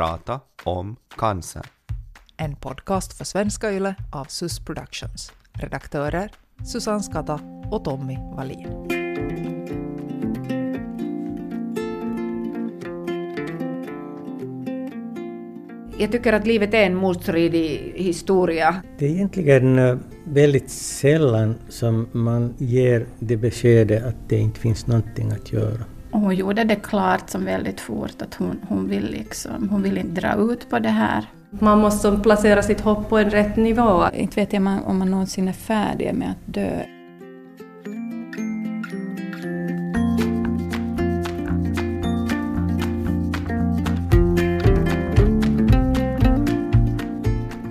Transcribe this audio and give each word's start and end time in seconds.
prata 0.00 0.40
om 0.64 0.96
cancer. 1.16 1.62
En 2.36 2.56
podcast 2.56 3.18
för 3.18 3.24
Svenska 3.24 3.72
Yle 3.72 3.94
av 4.12 4.24
SUS 4.24 4.58
Productions. 4.58 5.32
Redaktörer 5.52 6.30
Susanne 6.66 7.02
Skata 7.02 7.40
och 7.70 7.84
Tommy 7.84 8.16
Wallin. 8.36 8.68
Jag 15.98 16.12
tycker 16.12 16.32
att 16.32 16.46
livet 16.46 16.74
är 16.74 16.86
en 16.86 16.94
motstridig 16.94 17.92
historia. 17.96 18.82
Det 18.98 19.06
är 19.06 19.10
egentligen 19.10 19.78
eh, 19.78 19.96
väldigt 20.24 20.70
sällan 20.70 21.54
som 21.68 22.08
man 22.12 22.54
ger 22.58 23.06
det 23.18 23.36
beskedet 23.36 24.04
att 24.04 24.28
det 24.28 24.38
inte 24.38 24.60
finns 24.60 24.86
någonting 24.86 25.30
att 25.30 25.52
göra. 25.52 25.84
Och 26.20 26.26
hon 26.26 26.36
gjorde 26.36 26.64
det 26.64 26.76
klart 26.76 27.30
som 27.30 27.44
väldigt 27.44 27.80
fort 27.80 28.22
att 28.22 28.34
hon, 28.34 28.60
hon, 28.68 28.88
vill 28.88 29.10
liksom, 29.10 29.68
hon 29.68 29.82
vill 29.82 29.98
inte 29.98 30.20
dra 30.20 30.34
ut 30.34 30.70
på 30.70 30.78
det 30.78 30.88
här. 30.88 31.24
Man 31.50 31.78
måste 31.78 32.20
placera 32.22 32.62
sitt 32.62 32.80
hopp 32.80 33.08
på 33.08 33.18
en 33.18 33.30
rätt 33.30 33.56
nivå. 33.56 34.04
Inte 34.14 34.40
vet 34.40 34.52
jag 34.52 34.62
om 34.86 34.98
man 34.98 35.10
någonsin 35.10 35.48
är 35.48 35.52
färdig 35.52 36.14
med 36.14 36.30
att 36.30 36.54
dö. 36.54 36.82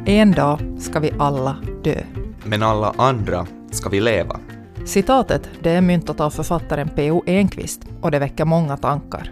En 0.06 0.32
dag 0.32 0.60
ska 0.80 1.00
vi 1.00 1.12
alla 1.20 1.58
dö. 1.84 2.04
Men 2.44 2.64
alla 2.64 2.94
andra 2.98 3.48
ska 3.72 3.90
vi 3.90 4.00
leva. 4.00 4.40
Citatet 4.90 5.50
det 5.62 5.70
är 5.70 5.82
myntat 5.82 6.20
av 6.20 6.30
författaren 6.30 6.90
P.O. 6.96 7.24
Enquist 7.28 7.82
och 8.02 8.12
det 8.12 8.20
väcker 8.20 8.46
många 8.46 8.78
tankar. 8.78 9.32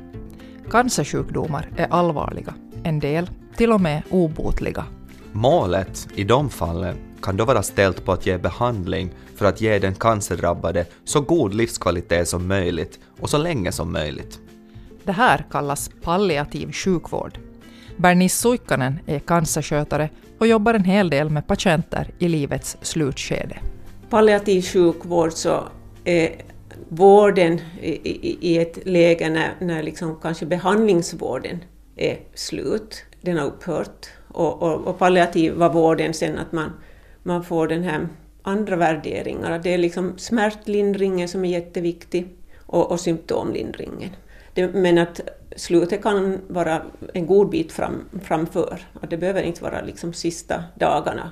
Cancersjukdomar 0.70 1.70
är 1.78 1.88
allvarliga, 1.88 2.54
en 2.84 3.00
del 3.00 3.30
till 3.56 3.72
och 3.72 3.82
med 3.82 4.02
obotliga. 4.10 4.86
Målet 5.32 6.08
i 6.16 6.24
de 6.24 6.50
fallen 6.50 6.96
kan 7.22 7.38
då 7.38 7.46
vara 7.46 7.64
ställt 7.64 8.06
på 8.06 8.12
att 8.12 8.26
ge 8.26 8.38
behandling 8.38 9.12
för 9.36 9.46
att 9.46 9.62
ge 9.62 9.80
den 9.80 9.96
cancerdrabbade 9.96 10.86
så 11.04 11.22
god 11.22 11.54
livskvalitet 11.54 12.28
som 12.28 12.48
möjligt 12.48 13.00
och 13.20 13.30
så 13.30 13.38
länge 13.38 13.72
som 13.72 13.94
möjligt. 13.94 14.40
Det 15.04 15.12
här 15.12 15.46
kallas 15.52 15.90
palliativ 16.02 16.72
sjukvård. 16.72 17.40
Bernice 17.98 18.42
Suikkanen 18.42 19.00
är 19.06 19.20
cancerskötare 19.20 20.10
och 20.40 20.48
jobbar 20.48 20.74
en 20.74 20.84
hel 20.84 21.10
del 21.10 21.30
med 21.30 21.48
patienter 21.48 22.12
i 22.20 22.28
livets 22.28 22.78
slutskede. 22.82 23.58
Palliativ 24.10 24.62
sjukvård 24.62 25.34
så 25.34 25.64
är 26.04 26.36
vården 26.90 27.62
i, 27.82 28.58
ett 28.58 28.86
läge 28.86 29.30
när, 29.30 29.54
när 29.60 29.84
liksom 29.84 30.20
kanske 30.22 30.46
behandlingsvården 30.46 31.64
är 31.96 32.20
slut, 32.34 33.04
den 33.22 33.38
har 33.38 33.46
upphört, 33.46 34.08
och, 34.28 34.62
och, 34.62 34.88
och 34.88 35.00
palliativa 35.00 35.70
vården 35.70 36.14
sen 36.14 36.38
att 36.38 36.52
man, 36.52 36.72
man 37.24 37.44
får 37.44 37.68
den 37.68 37.84
här 37.84 38.08
andra 38.42 38.76
värderingar, 38.76 39.60
det 39.64 39.74
är 39.74 39.78
liksom 39.78 40.18
smärtlindringen 40.18 41.28
som 41.28 41.46
är 41.46 41.50
jätteviktig 41.50 42.28
och, 42.58 42.92
och 42.92 43.00
symptomlindringen. 43.00 44.10
Det, 44.54 44.68
men 44.68 44.98
att 44.98 45.22
slutet 45.56 46.04
kan 46.04 46.42
vara 46.48 46.82
en 47.14 47.26
god 47.26 47.50
bit 47.50 47.72
fram, 47.72 48.04
framför. 48.24 48.80
Att 49.02 49.10
det 49.10 49.18
behöver 49.18 49.44
inte 49.44 49.64
vara 49.64 49.82
liksom 49.82 50.14
sista 50.14 50.64
dagarna 50.76 51.32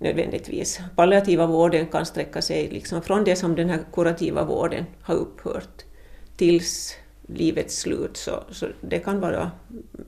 nödvändigtvis. 0.00 0.80
Palliativa 0.96 1.46
vården 1.46 1.86
kan 1.86 2.06
sträcka 2.06 2.42
sig 2.42 2.68
liksom 2.68 3.02
från 3.02 3.24
det 3.24 3.36
som 3.36 3.54
den 3.54 3.70
här 3.70 3.80
kurativa 3.92 4.44
vården 4.44 4.84
har 5.02 5.14
upphört 5.14 5.84
tills 6.36 6.96
livets 7.26 7.80
slut. 7.80 8.16
Så, 8.16 8.42
så 8.50 8.66
det 8.80 8.98
kan 8.98 9.20
vara 9.20 9.50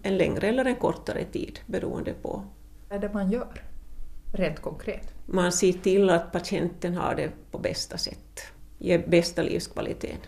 en 0.03 0.17
längre 0.17 0.49
eller 0.49 0.65
en 0.65 0.77
kortare 0.77 1.25
tid 1.25 1.61
beroende 1.67 2.13
på. 2.23 2.45
Vad 2.89 2.99
är 2.99 3.09
det 3.09 3.15
man 3.15 3.31
gör 3.31 3.63
rent 4.33 4.61
konkret? 4.61 5.15
Man 5.27 5.53
ser 5.53 5.73
till 5.73 6.11
att 6.11 6.33
patienten 6.33 6.95
har 6.95 7.15
det 7.15 7.31
på 7.51 7.59
bästa 7.59 7.99
sätt. 7.99 8.43
Ger 8.79 9.07
bästa 9.07 9.43
livskvaliteten 9.43 10.19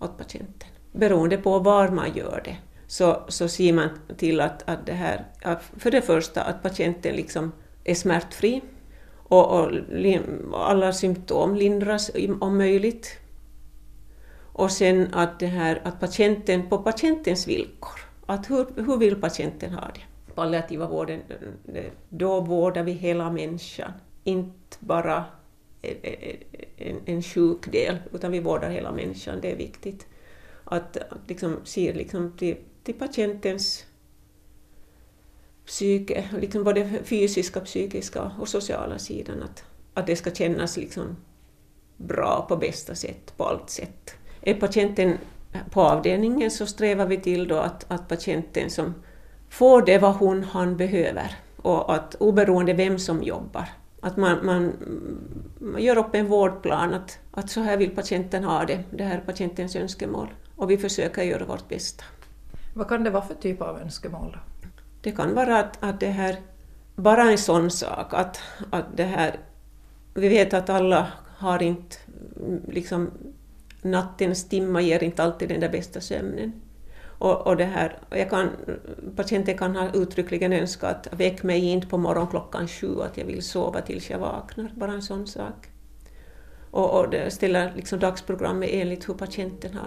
åt 0.00 0.18
patienten 0.18 0.68
beroende 0.96 1.36
på 1.36 1.58
var 1.58 1.88
man 1.88 2.16
gör 2.16 2.42
det, 2.44 2.56
så, 2.86 3.22
så 3.28 3.48
ser 3.48 3.72
man 3.72 3.88
till 4.16 4.40
att, 4.40 4.68
att 4.68 4.86
det 4.86 4.92
här, 4.92 5.24
att 5.42 5.62
för 5.76 5.90
det 5.90 6.02
första 6.02 6.42
att 6.42 6.62
patienten 6.62 7.16
liksom 7.16 7.52
är 7.84 7.94
smärtfri 7.94 8.62
och, 9.28 9.60
och 9.60 9.70
alla 10.52 10.92
symptom 10.92 11.54
lindras 11.54 12.10
om 12.40 12.58
möjligt. 12.58 13.18
Och 14.52 14.70
sen 14.70 15.14
att, 15.14 15.40
det 15.40 15.46
här, 15.46 15.80
att 15.84 16.00
patienten, 16.00 16.68
på 16.68 16.78
patientens 16.78 17.48
villkor, 17.48 18.00
att 18.26 18.50
hur, 18.50 18.66
hur 18.76 18.96
vill 18.96 19.20
patienten 19.20 19.72
ha 19.72 19.90
det? 19.94 20.34
Palliativa 20.34 20.88
vården, 20.88 21.20
då 22.08 22.40
vårdar 22.40 22.82
vi 22.82 22.92
hela 22.92 23.30
människan, 23.30 23.92
inte 24.24 24.76
bara 24.80 25.24
en, 25.82 25.96
en, 26.76 26.96
en 27.04 27.22
sjuk 27.22 27.72
del, 27.72 27.98
utan 28.12 28.32
vi 28.32 28.40
vårdar 28.40 28.70
hela 28.70 28.92
människan, 28.92 29.38
det 29.42 29.52
är 29.52 29.56
viktigt 29.56 30.06
att, 30.64 30.96
att 30.96 31.28
liksom 31.28 31.56
se 31.64 31.92
liksom 31.92 32.32
till, 32.36 32.56
till 32.82 32.94
patientens 32.94 33.85
psyke, 35.66 36.28
liksom 36.40 36.64
både 36.64 36.90
fysiska, 37.04 37.60
psykiska 37.60 38.32
och 38.38 38.48
sociala 38.48 38.98
sidan, 38.98 39.42
att, 39.42 39.64
att 39.94 40.06
det 40.06 40.16
ska 40.16 40.30
kännas 40.30 40.76
liksom 40.76 41.16
bra 41.96 42.46
på 42.48 42.56
bästa 42.56 42.94
sätt, 42.94 43.36
på 43.36 43.44
allt 43.44 43.70
sätt. 43.70 44.14
Är 44.42 44.54
patienten 44.54 45.18
på 45.70 45.82
avdelningen 45.82 46.50
så 46.50 46.66
strävar 46.66 47.06
vi 47.06 47.20
till 47.20 47.48
då 47.48 47.56
att, 47.56 47.86
att 47.88 48.08
patienten 48.08 48.70
som 48.70 48.94
får 49.48 49.82
det 49.82 49.98
vad 49.98 50.14
hon 50.14 50.44
han 50.44 50.76
behöver 50.76 51.36
och 51.56 51.94
att 51.94 52.14
oberoende 52.14 52.72
vem 52.72 52.98
som 52.98 53.22
jobbar, 53.22 53.68
att 54.00 54.16
man, 54.16 54.46
man, 54.46 54.72
man 55.58 55.82
gör 55.82 55.98
upp 55.98 56.14
en 56.14 56.26
vårdplan, 56.26 56.94
att, 56.94 57.18
att 57.30 57.50
så 57.50 57.60
här 57.60 57.76
vill 57.76 57.90
patienten 57.90 58.44
ha 58.44 58.64
det, 58.64 58.84
det 58.90 59.04
här 59.04 59.18
är 59.18 59.22
patientens 59.22 59.76
önskemål 59.76 60.28
och 60.56 60.70
vi 60.70 60.78
försöker 60.78 61.22
göra 61.22 61.44
vårt 61.44 61.68
bästa. 61.68 62.04
Vad 62.74 62.88
kan 62.88 63.04
det 63.04 63.10
vara 63.10 63.24
för 63.24 63.34
typ 63.34 63.62
av 63.62 63.78
önskemål? 63.78 64.30
Då? 64.32 64.55
Det 65.06 65.12
kan 65.12 65.34
vara 65.34 65.58
att, 65.58 65.78
att 65.80 66.00
det 66.00 66.06
här, 66.06 66.36
bara 66.96 67.30
en 67.30 67.38
sån 67.38 67.70
sak 67.70 68.14
att, 68.14 68.40
att 68.70 68.96
det 68.96 69.04
här, 69.04 69.38
vi 70.14 70.28
vet 70.28 70.54
att 70.54 70.70
alla 70.70 71.06
har 71.36 71.62
inte, 71.62 71.96
liksom 72.68 73.10
nattens 73.82 74.48
timma 74.48 74.80
ger 74.80 75.02
inte 75.02 75.22
alltid 75.22 75.48
den 75.48 75.60
där 75.60 75.68
bästa 75.68 76.00
sömnen. 76.00 76.52
Och, 77.18 77.46
och 77.46 77.56
det 77.56 77.64
här, 77.64 77.98
jag 78.10 78.30
kan, 78.30 78.50
patienten 79.16 79.58
kan 79.58 79.76
ha 79.76 79.92
uttryckligen 79.94 80.52
önskat 80.52 81.06
att 81.06 81.20
väck 81.20 81.42
mig 81.42 81.64
inte 81.64 81.86
på 81.86 81.98
morgon 81.98 82.26
klockan 82.26 82.68
sju, 82.68 83.00
att 83.00 83.16
jag 83.18 83.24
vill 83.24 83.42
sova 83.42 83.80
tills 83.80 84.10
jag 84.10 84.18
vaknar, 84.18 84.72
bara 84.74 84.92
en 84.92 85.02
sån 85.02 85.26
sak 85.26 85.66
och, 86.70 87.00
och 87.00 87.32
ställa 87.32 87.70
liksom 87.76 87.98
dagsprogrammet 87.98 88.70
enligt 88.72 89.08
hur 89.08 89.14
patienten 89.14 89.78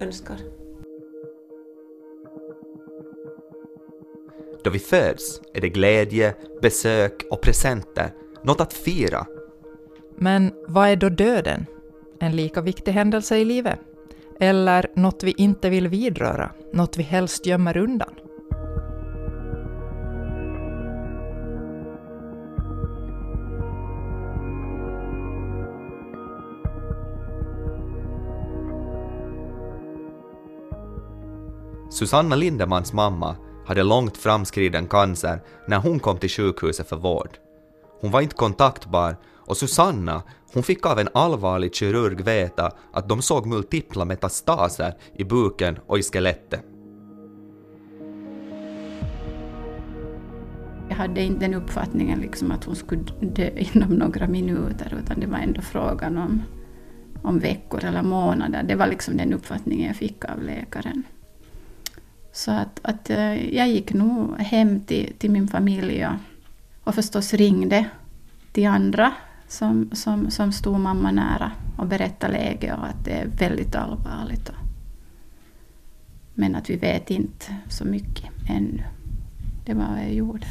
önskar. 0.00 0.36
Då 4.68 4.72
vi 4.72 4.78
föds 4.78 5.40
är 5.54 5.60
det 5.60 5.68
glädje, 5.68 6.34
besök 6.62 7.26
och 7.30 7.40
presenter, 7.40 8.10
något 8.42 8.60
att 8.60 8.72
fira. 8.72 9.26
Men 10.16 10.52
vad 10.66 10.88
är 10.88 10.96
då 10.96 11.08
döden? 11.08 11.66
En 12.20 12.36
lika 12.36 12.60
viktig 12.60 12.92
händelse 12.92 13.36
i 13.36 13.44
livet? 13.44 13.78
Eller 14.40 14.86
något 14.94 15.22
vi 15.22 15.34
inte 15.36 15.70
vill 15.70 15.88
vidröra, 15.88 16.50
något 16.72 16.96
vi 16.96 17.02
helst 17.02 17.46
gömmer 17.46 17.76
undan? 17.76 18.14
Susanna 31.90 32.36
Lindemans 32.36 32.92
mamma 32.92 33.36
hade 33.68 33.82
långt 33.82 34.16
framskriden 34.16 34.86
cancer 34.86 35.40
när 35.66 35.78
hon 35.78 36.00
kom 36.00 36.18
till 36.18 36.30
sjukhuset 36.30 36.88
för 36.88 36.96
vård. 36.96 37.38
Hon 38.00 38.10
var 38.10 38.20
inte 38.20 38.34
kontaktbar 38.34 39.16
och 39.34 39.56
Susanna 39.56 40.22
hon 40.54 40.62
fick 40.62 40.86
av 40.86 40.98
en 40.98 41.08
allvarlig 41.14 41.74
kirurg 41.74 42.20
veta 42.20 42.72
att 42.92 43.08
de 43.08 43.22
såg 43.22 43.46
multipla 43.46 44.04
metastaser 44.04 44.94
i 45.14 45.24
buken 45.24 45.78
och 45.86 45.98
i 45.98 46.02
skelettet. 46.02 46.64
Jag 50.88 50.96
hade 50.96 51.22
inte 51.22 51.40
den 51.40 51.54
uppfattningen 51.54 52.20
liksom 52.20 52.50
att 52.50 52.64
hon 52.64 52.76
skulle 52.76 53.02
dö 53.20 53.50
inom 53.56 53.90
några 53.90 54.26
minuter 54.28 54.98
utan 55.02 55.20
det 55.20 55.26
var 55.26 55.38
ändå 55.38 55.60
frågan 55.60 56.18
om, 56.18 56.42
om 57.22 57.38
veckor 57.38 57.84
eller 57.84 58.02
månader. 58.02 58.62
Det 58.62 58.74
var 58.74 58.86
liksom 58.86 59.16
den 59.16 59.32
uppfattningen 59.32 59.86
jag 59.86 59.96
fick 59.96 60.24
av 60.24 60.42
läkaren. 60.42 61.04
Så 62.38 62.50
att, 62.50 62.80
att 62.82 63.10
eh, 63.10 63.54
jag 63.56 63.68
gick 63.68 63.92
nog 63.92 64.38
hem 64.38 64.80
till, 64.80 65.12
till 65.18 65.30
min 65.30 65.48
familj 65.48 66.06
och, 66.06 66.12
och 66.84 66.94
förstås 66.94 67.34
ringde 67.34 67.86
till 68.52 68.66
andra 68.66 69.12
som, 69.48 69.90
som, 69.92 70.30
som 70.30 70.52
stod 70.52 70.80
mamma 70.80 71.10
nära 71.10 71.52
och 71.76 71.86
berättade 71.86 72.32
läget 72.32 72.78
och 72.78 72.86
att 72.86 73.04
det 73.04 73.10
är 73.10 73.26
väldigt 73.26 73.74
allvarligt. 73.74 74.50
Men 76.34 76.54
att 76.54 76.70
vi 76.70 76.76
vet 76.76 77.10
inte 77.10 77.56
så 77.68 77.84
mycket 77.84 78.30
ännu. 78.48 78.82
Det 79.64 79.74
var 79.74 79.86
vad 79.90 79.98
jag 79.98 80.14
gjorde. 80.14 80.46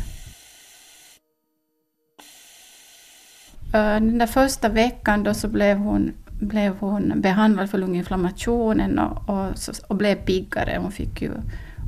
Eh, 3.74 3.94
den 3.94 4.18
där 4.18 4.28
första 4.28 4.70
veckan 4.70 5.24
då 5.24 5.34
så 5.34 5.48
blev 5.48 5.78
hon, 5.78 6.14
blev 6.40 6.78
hon 6.80 7.22
behandlad 7.22 7.70
för 7.70 7.78
lunginflammationen 7.78 9.00
och, 9.00 9.30
och, 9.30 9.54
och 9.88 9.96
blev 9.96 10.16
piggare. 10.16 10.78
Hon 10.82 10.92
fick 10.92 11.22
ju, 11.22 11.32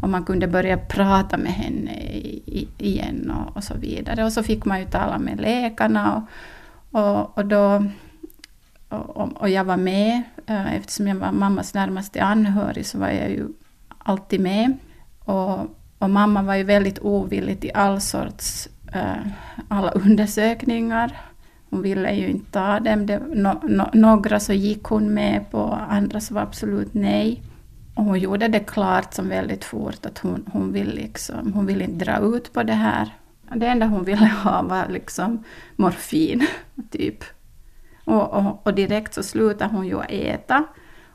och 0.02 0.10
man 0.10 0.24
kunde 0.26 0.48
börja 0.48 0.78
prata 0.78 1.38
med 1.38 1.52
henne 1.52 1.92
igen 2.78 3.32
och, 3.32 3.58
och, 3.58 3.64
så 3.64 3.74
vidare. 3.78 4.26
Och 4.26 4.34
så 4.34 4.44
fick 4.44 4.66
man 4.66 4.80
ju 4.80 4.86
tala 4.86 5.18
med 5.18 5.42
läkarna 5.42 6.28
och, 6.92 7.02
och, 7.02 7.38
och 7.38 7.46
då 7.46 7.84
och, 8.90 9.42
och, 9.42 9.50
jag 9.50 9.64
var 9.64 9.78
med, 9.78 10.22
eh, 10.46 10.76
eftersom 10.76 11.08
jag 11.08 11.16
var 11.16 11.32
mammas 11.32 11.74
närmaste 11.74 12.24
anhörig 12.24 12.86
så 12.86 13.00
var 13.00 13.08
jag 13.08 13.30
ju 13.30 13.48
alltid 13.98 14.42
med. 14.42 14.78
Och, 15.20 15.60
och 15.98 16.10
mamma 16.10 16.42
var 16.42 16.56
ju 16.56 16.64
väldigt 16.64 17.00
ovillig 17.00 17.62
till 17.62 17.72
all 17.74 18.02
sorts, 18.02 18.70
eh, 18.94 19.32
alla 19.68 19.92
undersökningar. 19.92 21.18
Hon 21.70 21.82
ville 21.82 22.12
ju 22.14 22.28
inte 22.28 22.52
ta 22.52 22.80
dem. 22.80 23.06
Det, 23.06 23.20
no, 23.20 23.60
no, 23.64 23.90
några 23.94 24.40
så 24.40 24.54
gick 24.54 24.84
hon 24.84 25.14
med 25.14 25.52
på, 25.52 25.64
andra 25.90 26.20
så 26.20 26.34
var 26.34 26.42
absolut 26.42 26.94
nej. 26.94 27.42
Och 28.00 28.06
hon 28.06 28.20
gjorde 28.20 28.48
det 28.48 28.60
klart 28.60 29.14
som 29.14 29.30
väldigt 29.30 29.64
fort 29.64 30.06
att 30.06 30.20
hon, 30.20 30.46
hon, 30.54 30.72
vill 30.72 30.96
liksom, 30.96 31.54
hon 31.54 31.66
vill 31.66 31.82
inte 31.82 32.06
dra 32.06 32.18
ut 32.20 32.54
på 32.54 32.64
det 32.64 32.74
här. 32.74 33.10
Det 33.56 33.68
enda 33.68 33.86
hon 33.86 34.04
ville 34.04 34.26
ha 34.26 34.62
var 34.62 34.88
liksom 34.90 35.44
morfin, 35.76 36.48
typ. 36.92 37.24
Och, 38.06 38.34
och, 38.34 38.68
och 38.68 38.74
direkt 38.74 39.14
så 39.14 39.24
slutade 39.24 39.72
hon 39.76 39.88
ju 39.88 40.02
äta. 40.02 40.64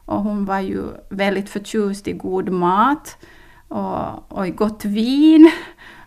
Och 0.05 0.21
hon 0.21 0.45
var 0.45 0.61
ju 0.61 0.83
väldigt 1.09 1.49
förtjust 1.49 2.09
i 2.09 2.13
god 2.13 2.49
mat 2.49 3.17
och, 3.69 4.33
och 4.33 4.47
i 4.47 4.51
gott 4.51 4.85
vin. 4.85 5.51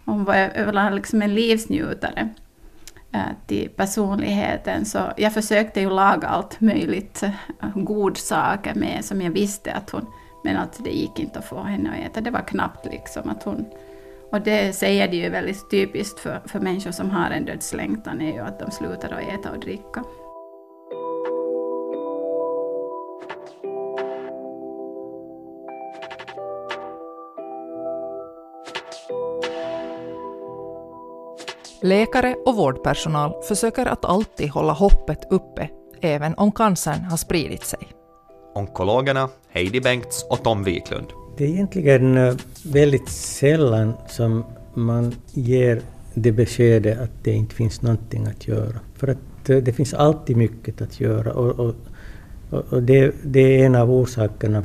Hon 0.06 0.24
var 0.24 0.36
överlag 0.36 0.94
liksom 0.94 1.22
en 1.22 1.36
livsnjutare 1.36 2.30
eh, 3.12 3.22
till 3.48 3.70
personligheten. 3.70 4.86
Så 4.86 5.00
jag 5.18 5.34
försökte 5.34 5.82
ju 5.82 5.90
laga 5.90 6.28
allt 6.28 6.62
möjligt 6.62 7.24
god 7.76 7.86
godsaker 7.86 8.76
med 8.76 9.06
som 9.06 9.22
jag 9.22 9.32
visste 9.32 9.74
att 9.74 9.90
hon... 9.90 10.06
Men 10.48 10.58
att 10.58 10.84
det 10.84 10.90
gick 10.90 11.20
inte 11.20 11.40
att 11.40 11.46
få 11.46 11.64
henne 11.64 11.90
att 11.90 12.12
äta. 12.12 12.22
Det 12.22 12.32
var 12.32 12.42
knappt 12.42 12.86
liksom 12.86 13.30
att 13.30 13.44
hon... 13.44 13.66
Och 14.32 14.42
det 14.42 14.74
säger 14.74 15.08
det 15.08 15.16
ju 15.16 15.30
väldigt 15.30 15.72
typiskt 15.72 16.20
för, 16.20 16.42
för 16.46 16.60
människor 16.60 16.92
som 16.92 17.10
har 17.10 17.32
en 17.32 17.46
dödslängtan 17.46 18.22
är 18.22 18.34
ju 18.34 18.40
att 18.40 18.60
de 18.60 18.72
slutar 18.72 19.10
att 19.12 19.40
äta 19.40 19.52
och 19.52 19.60
dricka. 19.60 20.04
Läkare 31.82 32.36
och 32.46 32.56
vårdpersonal 32.56 33.34
försöker 33.48 33.86
att 33.86 34.06
alltid 34.06 34.50
hålla 34.50 34.74
hoppet 34.74 35.32
uppe, 35.32 35.70
även 36.02 36.34
om 36.34 36.52
cancern 36.52 37.02
har 37.04 37.18
spridit 37.18 37.64
sig. 37.64 37.88
Onkologerna 38.58 39.30
Heidi 39.50 39.82
Bengts 39.82 40.26
och 40.30 40.44
Tom 40.44 40.64
Wiklund. 40.64 41.08
Det 41.38 41.44
är 41.44 41.50
egentligen 41.50 42.18
eh, 42.18 42.36
väldigt 42.64 43.10
sällan 43.10 43.94
som 44.10 44.44
man 44.74 45.16
ger 45.32 45.82
det 46.14 46.32
beskedet 46.32 47.00
att 47.00 47.24
det 47.24 47.32
inte 47.32 47.56
finns 47.56 47.82
någonting 47.82 48.26
att 48.26 48.48
göra. 48.48 48.80
För 48.96 49.08
att 49.08 49.50
eh, 49.50 49.58
det 49.58 49.74
finns 49.74 49.94
alltid 49.94 50.38
mycket 50.38 50.82
att 50.82 51.00
göra 51.00 51.34
och, 51.34 51.60
och, 51.60 51.76
och 52.70 52.84
det, 52.84 53.16
det, 53.24 53.40
är 53.40 53.66
en 53.66 53.76
av 53.76 53.92
orsakerna 53.92 54.64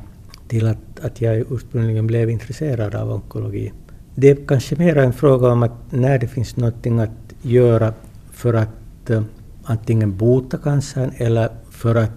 till 0.48 0.68
att, 0.68 1.00
att 1.02 1.20
jag 1.20 1.36
ursprungligen 1.50 2.06
blev 2.06 2.30
intresserad 2.30 2.94
av 2.94 3.12
onkologi. 3.12 3.72
Det 4.14 4.30
är 4.30 4.46
kanske 4.46 4.76
mer 4.76 4.96
en 4.96 5.12
fråga 5.12 5.48
om 5.48 5.62
att 5.62 5.92
när 5.92 6.18
det 6.18 6.28
finns 6.28 6.56
någonting 6.56 6.98
att 6.98 7.34
göra 7.42 7.94
för 8.32 8.54
att 8.54 9.10
eh, 9.10 9.22
antingen 9.64 10.16
bota 10.16 10.58
cancern 10.58 11.12
eller 11.16 11.48
för 11.70 11.94
att 11.94 12.10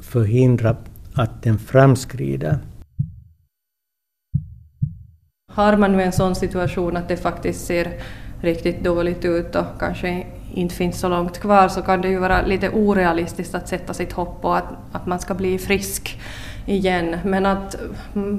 förhindra 0.00 0.76
att 1.14 1.42
den 1.42 1.58
framskrider. 1.58 2.58
Har 5.52 5.76
man 5.76 5.92
nu 5.92 6.02
en 6.02 6.12
sån 6.12 6.34
situation 6.34 6.96
att 6.96 7.08
det 7.08 7.16
faktiskt 7.16 7.66
ser 7.66 7.92
riktigt 8.40 8.84
dåligt 8.84 9.24
ut 9.24 9.56
och 9.56 9.64
kanske 9.78 10.26
inte 10.54 10.74
finns 10.74 11.00
så 11.00 11.08
långt 11.08 11.38
kvar 11.38 11.68
så 11.68 11.82
kan 11.82 12.00
det 12.00 12.08
ju 12.08 12.18
vara 12.18 12.46
lite 12.46 12.70
orealistiskt 12.70 13.54
att 13.54 13.68
sätta 13.68 13.94
sitt 13.94 14.12
hopp 14.12 14.42
på 14.42 14.54
att, 14.54 14.64
att 14.92 15.06
man 15.06 15.18
ska 15.18 15.34
bli 15.34 15.58
frisk 15.58 16.20
igen. 16.66 17.16
Men 17.24 17.46
att 17.46 17.76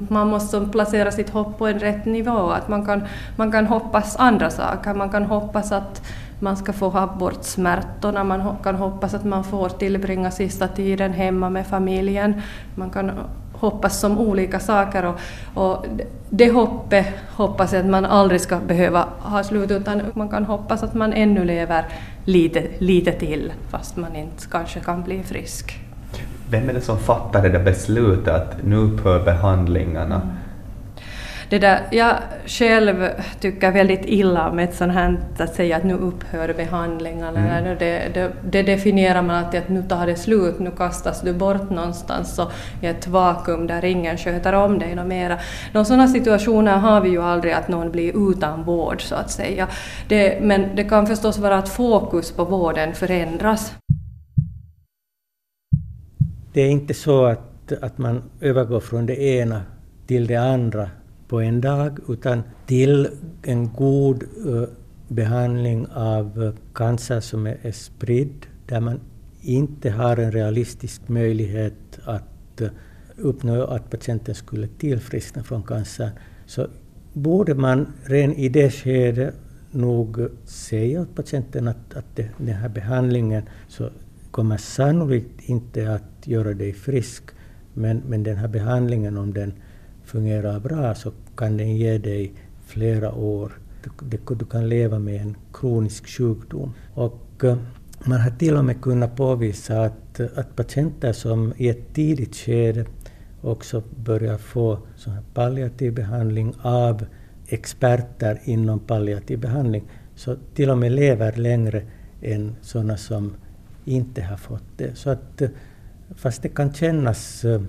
man 0.08 0.28
måste 0.28 0.68
placera 0.72 1.12
sitt 1.12 1.30
hopp 1.30 1.58
på 1.58 1.66
en 1.66 1.78
rätt 1.78 2.04
nivå. 2.04 2.50
Att 2.50 2.68
man 2.68 2.86
kan, 2.86 3.02
man 3.36 3.52
kan 3.52 3.66
hoppas 3.66 4.16
andra 4.16 4.50
saker. 4.50 4.94
Man 4.94 5.10
kan 5.10 5.24
hoppas 5.24 5.72
att 5.72 6.02
man 6.38 6.56
ska 6.56 6.72
få 6.72 6.88
ha 6.88 7.06
bort 7.06 7.44
smärtorna, 7.44 8.24
man 8.24 8.56
kan 8.62 8.74
hoppas 8.74 9.14
att 9.14 9.24
man 9.24 9.44
får 9.44 9.68
tillbringa 9.68 10.30
sista 10.30 10.68
tiden 10.68 11.12
hemma 11.12 11.50
med 11.50 11.66
familjen. 11.66 12.42
Man 12.74 12.90
kan 12.90 13.10
hoppas 13.52 14.00
som 14.00 14.18
olika 14.18 14.60
saker 14.60 15.04
och, 15.04 15.20
och 15.54 15.86
det 16.30 16.52
hoppet 16.52 17.06
hoppas 17.36 17.72
jag 17.72 17.80
att 17.80 17.90
man 17.90 18.04
aldrig 18.04 18.40
ska 18.40 18.58
behöva 18.58 19.08
ha 19.18 19.44
slut 19.44 19.70
utan 19.70 20.02
man 20.14 20.28
kan 20.28 20.44
hoppas 20.44 20.82
att 20.82 20.94
man 20.94 21.12
ännu 21.12 21.44
lever 21.44 21.84
lite, 22.24 22.62
lite 22.78 23.12
till 23.12 23.52
fast 23.70 23.96
man 23.96 24.16
inte 24.16 24.46
kanske 24.50 24.80
kan 24.80 25.02
bli 25.02 25.22
frisk. 25.22 25.80
Vem 26.50 26.68
är 26.68 26.74
det 26.74 26.80
som 26.80 26.98
fattar 26.98 27.42
det 27.42 27.48
där 27.48 27.64
beslutet 27.64 28.34
att 28.34 28.64
nu 28.64 28.76
upphör 28.76 29.24
behandlingarna? 29.24 30.22
Det 31.48 31.58
där, 31.58 31.82
jag 31.90 32.16
själv 32.46 33.08
tycker 33.40 33.72
väldigt 33.72 34.04
illa 34.04 34.50
om 34.50 34.58
ett 34.58 34.74
sånt 34.74 34.92
här 34.92 35.16
att 35.38 35.54
säga 35.54 35.76
att 35.76 35.84
nu 35.84 35.94
upphör 35.94 36.54
behandlingarna. 36.54 37.58
Mm. 37.58 37.78
Det, 37.78 38.08
det, 38.14 38.32
det, 38.50 38.62
definierar 38.62 39.22
man 39.22 39.36
alltid 39.36 39.60
att 39.60 39.68
nu 39.68 39.82
tar 39.82 40.06
det 40.06 40.16
slut, 40.16 40.58
nu 40.58 40.70
kastas 40.70 41.20
du 41.20 41.32
bort 41.32 41.70
någonstans 41.70 42.38
och 42.38 42.52
i 42.82 42.86
ett 42.86 43.06
vakuum 43.06 43.66
där 43.66 43.84
ingen 43.84 44.16
sköter 44.16 44.52
om 44.52 44.78
dig 44.78 44.94
något 44.94 45.06
mera. 45.06 45.38
Några 45.72 45.84
sådana 45.84 46.08
situationer 46.08 46.76
har 46.76 47.00
vi 47.00 47.08
ju 47.08 47.22
aldrig 47.22 47.52
att 47.52 47.68
någon 47.68 47.90
blir 47.90 48.30
utan 48.30 48.64
vård 48.64 49.02
så 49.02 49.14
att 49.14 49.30
säga. 49.30 49.68
Det, 50.08 50.40
men 50.42 50.76
det 50.76 50.84
kan 50.84 51.06
förstås 51.06 51.38
vara 51.38 51.58
att 51.58 51.68
fokus 51.68 52.32
på 52.32 52.44
vården 52.44 52.94
förändras. 52.94 53.72
Det 56.52 56.60
är 56.60 56.70
inte 56.70 56.94
så 56.94 57.24
att, 57.24 57.72
att 57.82 57.98
man 57.98 58.22
övergår 58.40 58.80
från 58.80 59.06
det 59.06 59.22
ena 59.22 59.62
till 60.06 60.26
det 60.26 60.36
andra 60.36 60.88
på 61.28 61.40
en 61.40 61.60
dag, 61.60 61.98
utan 62.08 62.42
till 62.66 63.08
en 63.42 63.72
god 63.72 64.22
eh, 64.22 64.68
behandling 65.08 65.86
av 65.86 66.56
cancer 66.74 67.20
som 67.20 67.46
är, 67.46 67.72
spridd, 67.72 68.46
där 68.66 68.80
man 68.80 69.00
inte 69.40 69.90
har 69.90 70.16
en 70.16 70.32
realistisk 70.32 71.08
möjlighet 71.08 71.98
att 72.04 72.60
eh, 72.60 72.68
uppnå 73.16 73.64
att 73.64 73.90
patienten 73.90 74.34
skulle 74.34 74.66
tillfriskna 74.66 75.42
från 75.42 75.62
cancer, 75.62 76.10
så 76.46 76.66
borde 77.12 77.54
man 77.54 77.92
redan 78.04 78.32
i 78.32 78.48
det 78.48 78.70
skedet 78.70 79.34
nog 79.70 80.28
säga 80.44 81.00
åt 81.00 81.14
patienten 81.14 81.68
att, 81.68 81.94
att 81.94 82.16
den 82.16 82.54
här 82.54 82.68
behandlingen 82.68 83.42
så 83.68 83.90
kommer 84.30 84.56
sannolikt 84.56 85.48
inte 85.48 85.92
att 85.94 86.26
göra 86.26 86.54
dig 86.54 86.72
frisk, 86.72 87.24
men, 87.74 88.02
men 88.08 88.22
den 88.22 88.36
här 88.36 88.48
behandlingen, 88.48 89.18
om 89.18 89.32
den 89.32 89.52
fungerar 90.06 90.60
bra, 90.60 90.94
så 90.94 91.12
kan 91.36 91.56
den 91.56 91.76
ge 91.76 91.98
dig 91.98 92.32
flera 92.66 93.12
år. 93.14 93.52
Du, 94.00 94.34
du 94.34 94.44
kan 94.44 94.68
leva 94.68 94.98
med 94.98 95.20
en 95.20 95.36
kronisk 95.52 96.08
sjukdom. 96.08 96.74
Och 96.94 97.44
eh, 97.44 97.56
man 98.04 98.20
har 98.20 98.30
till 98.30 98.56
och 98.56 98.64
med 98.64 98.82
kunnat 98.82 99.16
påvisa 99.16 99.82
att, 99.82 100.20
att 100.20 100.56
patienter 100.56 101.12
som 101.12 101.52
i 101.56 101.68
ett 101.68 101.94
tidigt 101.94 102.36
skede 102.36 102.86
också 103.40 103.82
börjar 104.04 104.38
få 104.38 104.78
sån 104.96 105.12
här 105.12 105.22
palliativ 105.34 105.94
behandling 105.94 106.54
av 106.62 107.04
experter 107.46 108.40
inom 108.44 108.78
palliativ 108.78 109.38
behandling, 109.38 109.84
så 110.14 110.36
till 110.54 110.70
och 110.70 110.78
med 110.78 110.92
lever 110.92 111.36
längre 111.36 111.82
än 112.22 112.56
sådana 112.62 112.96
som 112.96 113.34
inte 113.84 114.22
har 114.22 114.36
fått 114.36 114.64
det. 114.76 114.94
Så 114.94 115.10
att, 115.10 115.42
eh, 115.42 115.48
fast 116.16 116.42
det 116.42 116.48
kan 116.48 116.74
kännas 116.74 117.44
eh, 117.44 117.62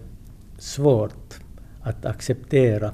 svårt 0.58 1.40
att 1.88 2.06
acceptera 2.06 2.94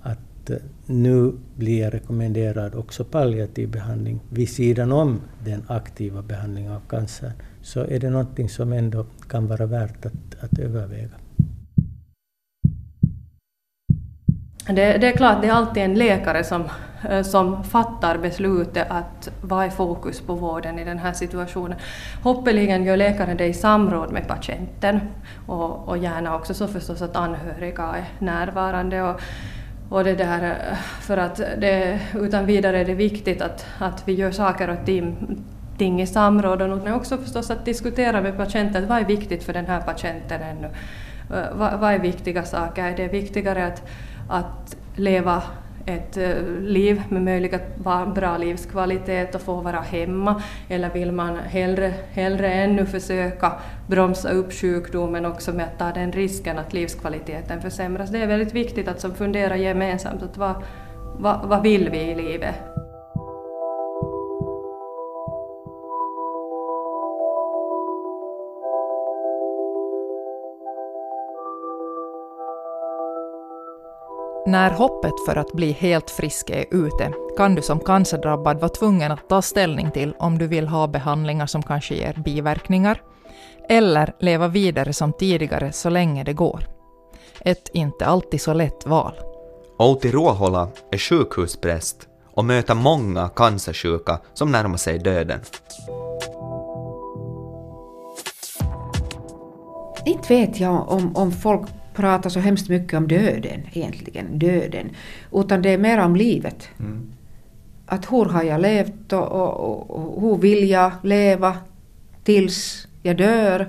att 0.00 0.50
eh, 0.50 0.56
nu 0.86 1.32
blir 1.56 1.80
jag 1.80 1.94
rekommenderad 1.94 2.74
också 2.74 3.04
palliativ 3.04 3.70
behandling 3.70 4.20
vid 4.28 4.48
sidan 4.48 4.92
om 4.92 5.20
den 5.44 5.62
aktiva 5.66 6.22
behandlingen 6.22 6.72
av 6.72 6.80
cancer, 6.88 7.32
så 7.62 7.80
är 7.80 8.00
det 8.00 8.10
någonting 8.10 8.48
som 8.48 8.72
ändå 8.72 9.06
kan 9.28 9.46
vara 9.46 9.66
värt 9.66 10.06
att, 10.06 10.44
att 10.44 10.58
överväga. 10.58 11.16
Det, 14.74 14.98
det, 14.98 15.06
är 15.06 15.16
klart, 15.16 15.42
det 15.42 15.48
är 15.48 15.52
alltid 15.52 15.82
en 15.82 15.94
läkare 15.94 16.44
som, 16.44 16.64
eh, 17.10 17.22
som 17.22 17.64
fattar 17.64 18.18
beslutet 18.18 18.86
att 18.90 19.30
vad 19.40 19.64
är 19.64 19.70
fokus 19.70 20.20
på 20.20 20.34
vården 20.34 20.78
i 20.78 20.84
den 20.84 20.98
här 20.98 21.12
situationen. 21.12 21.78
Hoppeligen 22.22 22.84
gör 22.84 22.96
läkaren 22.96 23.36
det 23.36 23.46
i 23.46 23.54
samråd 23.54 24.12
med 24.12 24.28
patienten 24.28 25.00
och, 25.46 25.88
och 25.88 25.98
gärna 25.98 26.36
också 26.36 26.54
så 26.54 26.68
förstås 26.68 27.02
att 27.02 27.16
anhöriga 27.16 27.82
är 27.82 28.04
närvarande. 28.18 29.02
Och, 29.02 29.20
och 29.90 30.04
det 30.04 30.14
där, 30.14 30.42
eh, 30.42 30.76
för 31.00 31.16
att 31.16 31.36
det, 31.36 32.00
utan 32.14 32.46
vidare 32.46 32.78
är 32.78 32.84
det 32.84 32.94
viktigt 32.94 33.42
att, 33.42 33.66
att 33.78 34.02
vi 34.08 34.12
gör 34.12 34.30
saker 34.30 34.70
och 34.70 34.86
ting, 34.86 35.16
ting 35.78 36.02
i 36.02 36.06
samråd 36.06 36.62
och 36.62 36.96
också 36.96 37.18
förstås 37.18 37.50
att 37.50 37.64
diskutera 37.64 38.20
med 38.20 38.36
patienten 38.36 38.86
vad 38.88 38.98
är 38.98 39.04
viktigt 39.04 39.44
för 39.44 39.52
den 39.52 39.66
här 39.66 39.80
patienten 39.80 40.42
ännu. 40.42 40.70
Eh, 41.34 41.56
vad, 41.56 41.80
vad 41.80 41.92
är 41.92 41.98
viktiga 41.98 42.44
saker? 42.44 42.84
Är 42.84 42.96
det 42.96 43.08
viktigare 43.08 43.66
att, 43.66 43.82
att 44.30 44.76
leva 44.96 45.42
ett 45.86 46.16
eh, 46.16 46.42
liv 46.60 47.02
med 47.08 47.22
möjlighet 47.22 47.62
att 47.84 48.14
bra 48.14 48.36
livskvalitet 48.38 49.34
och 49.34 49.40
få 49.40 49.60
vara 49.60 49.80
hemma 49.80 50.42
eller 50.68 50.90
vill 50.90 51.12
man 51.12 51.36
hellre, 51.36 51.94
hellre 52.10 52.52
ännu 52.52 52.86
försöka 52.86 53.52
bromsa 53.86 54.30
upp 54.30 54.52
sjukdomen 54.52 55.26
också 55.26 55.52
med 55.52 55.66
att 55.66 55.78
ta 55.78 55.92
den 56.00 56.12
risken 56.12 56.58
att 56.58 56.72
livskvaliteten 56.72 57.60
försämras. 57.60 58.10
Det 58.10 58.18
är 58.18 58.26
väldigt 58.26 58.54
viktigt 58.54 58.88
att 58.88 59.00
som 59.00 59.14
fundera 59.14 59.56
gemensamt 59.56 60.22
att 60.22 60.36
vad, 60.36 60.54
vad, 61.18 61.40
vad 61.48 61.62
vill 61.62 61.90
vi 61.90 61.98
i 61.98 62.14
livet? 62.14 62.54
När 74.50 74.70
hoppet 74.70 75.14
för 75.26 75.36
att 75.36 75.52
bli 75.52 75.72
helt 75.72 76.10
frisk 76.10 76.50
är 76.50 76.64
ute 76.70 77.12
kan 77.36 77.54
du 77.54 77.62
som 77.62 77.80
cancerdrabbad 77.80 78.60
vara 78.60 78.68
tvungen 78.68 79.12
att 79.12 79.28
ta 79.28 79.42
ställning 79.42 79.90
till 79.90 80.14
om 80.18 80.38
du 80.38 80.46
vill 80.46 80.68
ha 80.68 80.86
behandlingar 80.86 81.46
som 81.46 81.62
kanske 81.62 81.94
ger 81.94 82.22
biverkningar 82.24 83.02
eller 83.68 84.14
leva 84.18 84.48
vidare 84.48 84.92
som 84.92 85.12
tidigare 85.12 85.72
så 85.72 85.90
länge 85.90 86.24
det 86.24 86.32
går. 86.32 86.64
Ett 87.40 87.68
inte 87.72 88.06
alltid 88.06 88.40
så 88.40 88.52
lätt 88.52 88.86
val. 88.86 89.14
Outi 89.78 90.10
Ruohola 90.12 90.68
är 90.90 90.98
sjukhuspräst 90.98 92.08
och 92.34 92.44
möter 92.44 92.74
många 92.74 93.28
cancersjuka 93.28 94.18
som 94.34 94.52
närmar 94.52 94.76
sig 94.76 94.98
döden. 94.98 95.40
Inte 100.04 100.28
vet 100.28 100.60
jag 100.60 100.88
om, 100.88 101.16
om 101.16 101.32
folk 101.32 101.68
pratar 102.00 102.30
så 102.30 102.40
hemskt 102.40 102.68
mycket 102.68 102.94
om 102.94 103.08
döden 103.08 103.60
egentligen, 103.72 104.38
döden. 104.38 104.90
Utan 105.32 105.62
det 105.62 105.70
är 105.70 105.78
mer 105.78 105.98
om 105.98 106.16
livet. 106.16 106.68
Mm. 106.78 107.12
Att 107.86 108.12
hur 108.12 108.24
har 108.24 108.42
jag 108.42 108.60
levt 108.60 109.12
och, 109.12 109.28
och, 109.32 109.90
och, 109.90 110.22
hur 110.22 110.36
vill 110.36 110.70
jag 110.70 110.92
leva 111.02 111.56
tills 112.24 112.88
jag 113.02 113.16
dör. 113.16 113.68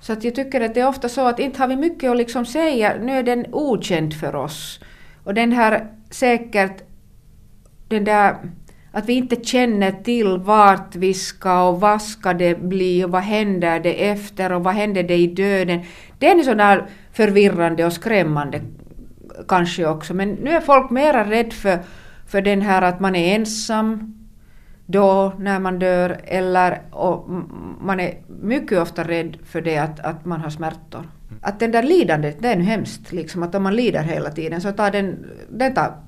Så 0.00 0.12
att 0.12 0.24
jag 0.24 0.34
tycker 0.34 0.60
att 0.60 0.74
det 0.74 0.80
är 0.80 0.88
ofta 0.88 1.08
så 1.08 1.26
att 1.26 1.38
inte 1.38 1.58
har 1.60 1.68
vi 1.68 1.76
mycket 1.76 2.10
att 2.10 2.16
liksom 2.16 2.46
säga, 2.46 2.94
nu 3.02 3.12
är 3.12 3.22
den 3.22 3.46
okänd 3.52 4.14
för 4.14 4.34
oss. 4.34 4.80
Och 5.24 5.34
den 5.34 5.52
här 5.52 5.86
säkert, 6.10 6.82
den 7.88 8.04
där 8.04 8.36
att 8.94 9.08
vi 9.08 9.12
inte 9.12 9.44
känner 9.44 9.92
till 9.92 10.38
vart 10.38 10.96
vi 10.96 11.14
ska 11.14 11.68
och 11.68 11.80
vad 11.80 12.02
ska 12.02 12.34
det 12.34 12.60
bli 12.60 13.04
och 13.04 13.10
vad 13.10 13.22
händer 13.22 13.80
det 13.80 14.08
efter 14.08 14.52
och 14.52 14.64
vad 14.64 14.74
händer 14.74 15.02
det 15.02 15.16
i 15.16 15.26
döden. 15.26 15.80
Det 16.18 16.30
är 16.30 16.42
sån 16.42 16.56
där 16.56 16.86
förvirrande 17.12 17.86
och 17.86 17.92
skrämmande 17.92 18.60
kanske 19.48 19.86
också. 19.86 20.14
Men 20.14 20.30
nu 20.30 20.50
är 20.50 20.60
folk 20.60 20.90
mera 20.90 21.30
rädd 21.30 21.52
för, 21.52 21.78
för 22.26 22.42
den 22.42 22.62
här 22.62 22.82
att 22.82 23.00
man 23.00 23.16
är 23.16 23.34
ensam 23.34 24.14
då 24.86 25.32
när 25.38 25.58
man 25.58 25.78
dör 25.78 26.20
eller 26.24 26.82
och 26.90 27.30
man 27.80 28.00
är 28.00 28.14
mycket 28.42 28.78
ofta 28.78 29.04
rädd 29.04 29.36
för 29.44 29.60
det 29.60 29.78
att, 29.78 30.00
att 30.00 30.24
man 30.24 30.40
har 30.40 30.50
smärtor. 30.50 31.08
Att 31.40 31.60
den 31.60 31.72
där 31.72 31.82
lidandet, 31.82 32.36
det 32.40 32.48
är 32.48 32.56
nu 32.56 32.64
hemskt. 32.64 33.12
Liksom, 33.12 33.42
att 33.42 33.54
om 33.54 33.62
man 33.62 33.76
lider 33.76 34.02
hela 34.02 34.30
tiden 34.30 34.60
så 34.60 34.72
tar 34.72 34.90
den, 34.90 35.26
den 35.50 35.74
tar 35.74 36.03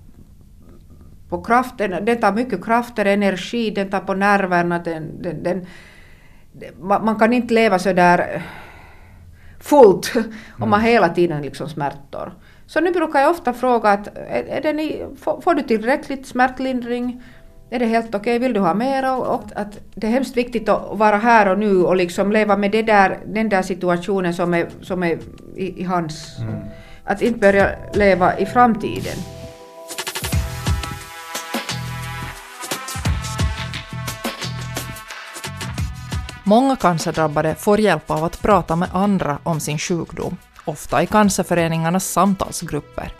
på 1.28 1.42
kraften, 1.42 2.04
den 2.04 2.20
tar 2.20 2.32
mycket 2.32 2.64
krafter, 2.64 3.04
energi, 3.04 3.70
den 3.70 3.90
tar 3.90 4.00
på 4.00 4.14
nerverna. 4.14 4.78
Den, 4.78 5.22
den, 5.22 5.42
den, 5.42 5.66
man 6.80 7.18
kan 7.18 7.32
inte 7.32 7.54
leva 7.54 7.78
så 7.78 7.92
där 7.92 8.42
fullt 9.60 10.12
om 10.60 10.70
man 10.70 10.80
mm. 10.80 10.92
hela 10.92 11.08
tiden 11.08 11.42
liksom 11.42 11.68
smärtor. 11.68 12.32
Så 12.66 12.80
nu 12.80 12.90
brukar 12.92 13.20
jag 13.20 13.30
ofta 13.30 13.52
fråga 13.52 13.90
att 13.90 14.08
är, 14.16 14.66
är 14.66 14.72
ni, 14.72 15.06
får, 15.20 15.40
får, 15.40 15.54
du 15.54 15.62
tillräckligt 15.62 16.26
smärtlindring? 16.26 17.22
Är 17.70 17.78
det 17.78 17.86
helt 17.86 18.14
okej? 18.14 18.18
Okay? 18.18 18.38
Vill 18.38 18.52
du 18.52 18.60
ha 18.60 18.74
mer? 18.74 19.16
Och, 19.16 19.34
och, 19.34 19.42
att 19.54 19.78
det 19.94 20.06
är 20.06 20.10
hemskt 20.10 20.36
viktigt 20.36 20.68
att 20.68 20.98
vara 20.98 21.16
här 21.16 21.48
och 21.48 21.58
nu 21.58 21.84
och 21.84 21.96
liksom 21.96 22.32
leva 22.32 22.56
med 22.56 22.70
det 22.70 22.82
där, 22.82 23.18
den 23.26 23.48
där 23.48 23.62
situationen 23.62 24.34
som 24.34 24.54
är, 24.54 24.66
som 24.80 25.02
är 25.02 25.18
i, 25.56 25.80
i 25.80 25.84
hans. 25.84 26.38
Mm. 26.38 26.54
Att 27.04 27.22
inte 27.22 27.38
börja 27.38 27.70
leva 27.94 28.38
i 28.38 28.46
framtiden. 28.46 29.35
Många 36.48 36.76
cancerdrabbade 36.76 37.54
får 37.54 37.80
hjälp 37.80 38.10
av 38.10 38.24
att 38.24 38.42
prata 38.42 38.76
med 38.76 38.88
andra 38.92 39.38
om 39.42 39.60
sin 39.60 39.78
sjukdom, 39.78 40.36
ofta 40.64 41.02
i 41.02 41.06
cancerföreningarnas 41.06 42.06
samtalsgrupper. 42.06 43.12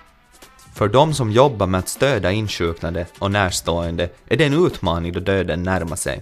För 0.75 0.88
de 0.88 1.14
som 1.14 1.30
jobbar 1.30 1.66
med 1.66 1.78
att 1.78 1.88
stödja 1.88 2.33
insjuknade 2.33 3.06
och 3.18 3.30
närstående 3.30 4.09
är 4.28 4.37
det 4.37 4.45
en 4.45 4.66
utmaning 4.66 5.12
då 5.12 5.21
döden 5.21 5.62
närmar 5.62 5.97
sig. 5.97 6.21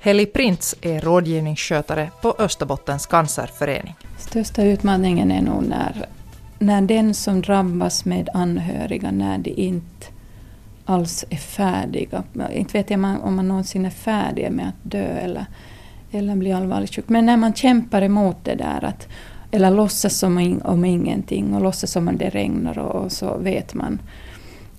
Heli 0.00 0.26
Printz 0.26 0.74
är 0.80 1.00
rådgivningsskötare 1.00 2.10
på 2.22 2.34
Österbottens 2.38 3.06
cancerförening. 3.06 3.96
Största 4.18 4.62
utmaningen 4.62 5.30
är 5.30 5.42
nog 5.42 5.62
när, 5.62 6.06
när 6.58 6.80
den 6.80 7.14
som 7.14 7.42
drabbas 7.42 8.04
med 8.04 8.28
anhöriga, 8.34 9.10
när 9.10 9.38
de 9.38 9.50
inte 9.50 10.06
alls 10.84 11.24
är 11.30 11.36
färdiga. 11.36 12.24
Inte 12.52 12.78
vet 12.78 12.90
jag 12.90 13.24
om 13.24 13.36
man 13.36 13.48
någonsin 13.48 13.86
är 13.86 13.90
färdig 13.90 14.52
med 14.52 14.68
att 14.68 14.90
dö 14.90 15.18
eller 15.18 15.46
eller 16.10 16.36
bli 16.36 16.52
allvarligt 16.52 16.94
sjuk. 16.94 17.08
Men 17.08 17.26
när 17.26 17.36
man 17.36 17.54
kämpar 17.54 18.02
emot 18.02 18.36
det 18.42 18.54
där 18.54 18.84
att 18.84 19.08
eller 19.50 19.70
låtsas 19.70 20.18
som 20.18 20.60
om 20.64 20.84
ingenting 20.84 21.54
och 21.54 21.62
låtsas 21.62 21.90
som 21.90 22.08
om 22.08 22.16
det 22.18 22.28
regnar 22.28 22.78
och, 22.78 23.04
och 23.04 23.12
så 23.12 23.38
vet 23.38 23.74
man. 23.74 23.98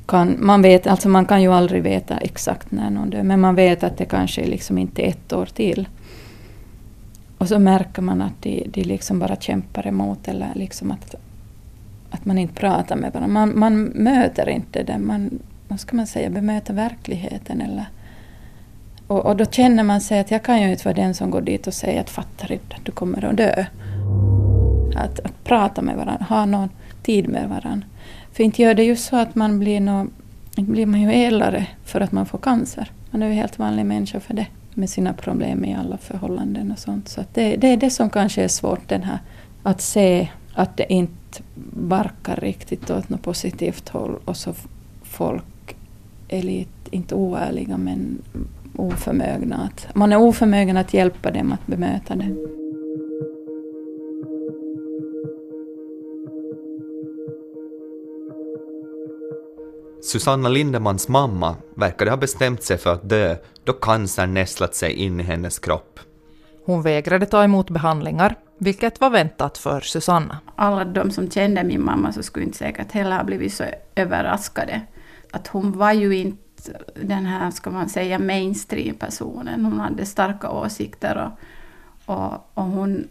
Kan, 0.05 0.35
man, 0.39 0.61
vet, 0.61 0.87
alltså 0.87 1.09
man 1.09 1.25
kan 1.25 1.41
ju 1.41 1.53
aldrig 1.53 1.83
veta 1.83 2.17
exakt 2.17 2.71
när 2.71 2.89
någon 2.89 3.09
dör, 3.09 3.23
men 3.23 3.39
man 3.39 3.55
vet 3.55 3.83
att 3.83 3.97
det 3.97 4.05
kanske 4.05 4.45
liksom 4.45 4.77
inte 4.77 5.01
är 5.01 5.09
ett 5.09 5.33
år 5.33 5.45
till. 5.45 5.87
Och 7.37 7.47
så 7.47 7.59
märker 7.59 8.01
man 8.01 8.21
att 8.21 8.41
de, 8.41 8.65
de 8.67 8.83
liksom 8.83 9.19
bara 9.19 9.35
kämpar 9.35 9.87
emot 9.87 10.27
eller 10.27 10.51
liksom 10.55 10.91
att, 10.91 11.15
att 12.09 12.25
man 12.25 12.37
inte 12.37 12.53
pratar 12.53 12.95
med 12.95 13.13
varandra. 13.13 13.33
Man, 13.33 13.59
man 13.59 13.83
möter 13.83 14.49
inte 14.49 14.83
det, 14.83 14.97
man, 14.97 15.39
vad 15.67 15.79
ska 15.79 15.95
man 15.95 16.07
säga, 16.07 16.29
bemöter 16.29 16.73
verkligheten 16.73 17.61
eller 17.61 17.85
och, 19.11 19.25
och, 19.25 19.35
då 19.35 19.45
känner 19.45 19.83
man 19.83 20.01
sig 20.01 20.19
att 20.19 20.31
jag 20.31 20.43
kan 20.43 20.61
ju 20.61 20.71
inte 20.71 20.85
vara 20.85 20.95
den 20.95 21.13
som 21.13 21.31
går 21.31 21.41
dit 21.41 21.67
och 21.67 21.73
säger 21.73 22.01
att 22.01 22.09
fattar 22.09 22.51
inte 22.51 22.75
att 22.75 22.85
du 22.85 22.91
kommer 22.91 23.25
att 23.25 23.37
dö. 23.37 23.65
Att, 24.95 25.19
att 25.19 25.43
prata 25.43 25.81
med 25.81 25.95
varandra, 25.95 26.25
ha 26.29 26.45
någon 26.45 26.69
tid 27.03 27.29
med 27.29 27.49
varandra. 27.49 27.87
För 28.33 28.43
inte 28.43 28.61
gör 28.61 28.73
det 28.73 28.83
ju 28.83 28.95
så 28.95 29.15
att 29.15 29.35
man 29.35 29.59
blir 29.59 29.79
nå, 29.79 30.07
inte 30.55 30.71
blir 30.71 30.85
man 30.85 31.01
ju 31.01 31.11
äldre 31.11 31.67
för 31.85 32.01
att 32.01 32.11
man 32.11 32.25
får 32.25 32.37
cancer. 32.37 32.91
Man 33.11 33.23
är 33.23 33.27
ju 33.27 33.33
helt 33.33 33.59
vanlig 33.59 33.85
människa 33.85 34.19
för 34.19 34.33
det 34.33 34.47
med 34.73 34.89
sina 34.89 35.13
problem 35.13 35.65
i 35.65 35.75
alla 35.75 35.97
förhållanden 35.97 36.71
och 36.71 36.79
sånt. 36.79 37.07
Så 37.07 37.21
det, 37.33 37.55
det, 37.55 37.67
är 37.67 37.77
det 37.77 37.89
som 37.89 38.09
kanske 38.09 38.43
är 38.43 38.47
svårt, 38.47 38.89
den 38.89 39.03
här, 39.03 39.19
att 39.63 39.81
se 39.81 40.29
att 40.53 40.77
det 40.77 40.93
inte 40.93 41.43
barkar 41.73 42.35
riktigt 42.35 42.89
åt 42.89 43.09
något 43.09 43.23
positivt 43.23 43.89
håll 43.89 44.19
och 44.25 44.37
så 44.37 44.53
folk 45.03 45.75
är 46.27 46.41
lite, 46.41 46.95
inte 46.95 47.15
oärliga 47.15 47.77
men 47.77 48.21
oförmögna 48.75 49.55
att, 49.55 49.95
man 49.95 50.11
är 50.11 50.17
oförmögen 50.17 50.77
att 50.77 50.93
hjälpa 50.93 51.31
dem 51.31 51.51
att 51.51 51.67
bemöta 51.67 52.15
det. 52.15 52.35
Susanna 60.03 60.49
Lindemans 60.49 61.07
mamma 61.07 61.55
verkade 61.75 62.11
ha 62.11 62.17
bestämt 62.17 62.63
sig 62.63 62.77
för 62.77 62.93
att 62.93 63.09
dö 63.09 63.35
då 63.63 63.73
cancern 63.73 64.33
nästlat 64.33 64.75
sig 64.75 64.93
in 64.93 65.19
i 65.19 65.23
hennes 65.23 65.59
kropp. 65.59 65.99
Hon 66.65 66.81
vägrade 66.81 67.25
ta 67.25 67.43
emot 67.43 67.69
behandlingar, 67.69 68.35
vilket 68.57 69.01
var 69.01 69.09
väntat 69.09 69.57
för 69.57 69.81
Susanna. 69.81 70.37
Alla 70.55 70.85
de 70.85 71.11
som 71.11 71.31
kände 71.31 71.63
min 71.63 71.83
mamma 71.83 72.13
så 72.13 72.23
skulle 72.23 72.45
inte 72.45 72.57
säkert 72.57 72.91
heller 72.91 73.17
ha 73.17 73.23
blivit 73.23 73.53
så 73.53 73.63
överraskade. 73.95 74.81
Att 75.31 75.47
hon 75.47 75.77
var 75.77 75.91
ju 75.91 76.17
inte 76.17 76.37
den 76.95 77.25
här, 77.25 77.51
ska 77.51 77.69
man 77.71 77.89
säga, 77.89 78.19
mainstream-personen. 78.19 79.65
Hon 79.65 79.79
hade 79.79 80.05
starka 80.05 80.49
åsikter 80.49 81.31
och, 82.05 82.15
och, 82.15 82.51
och, 82.53 82.63
hon, 82.63 83.07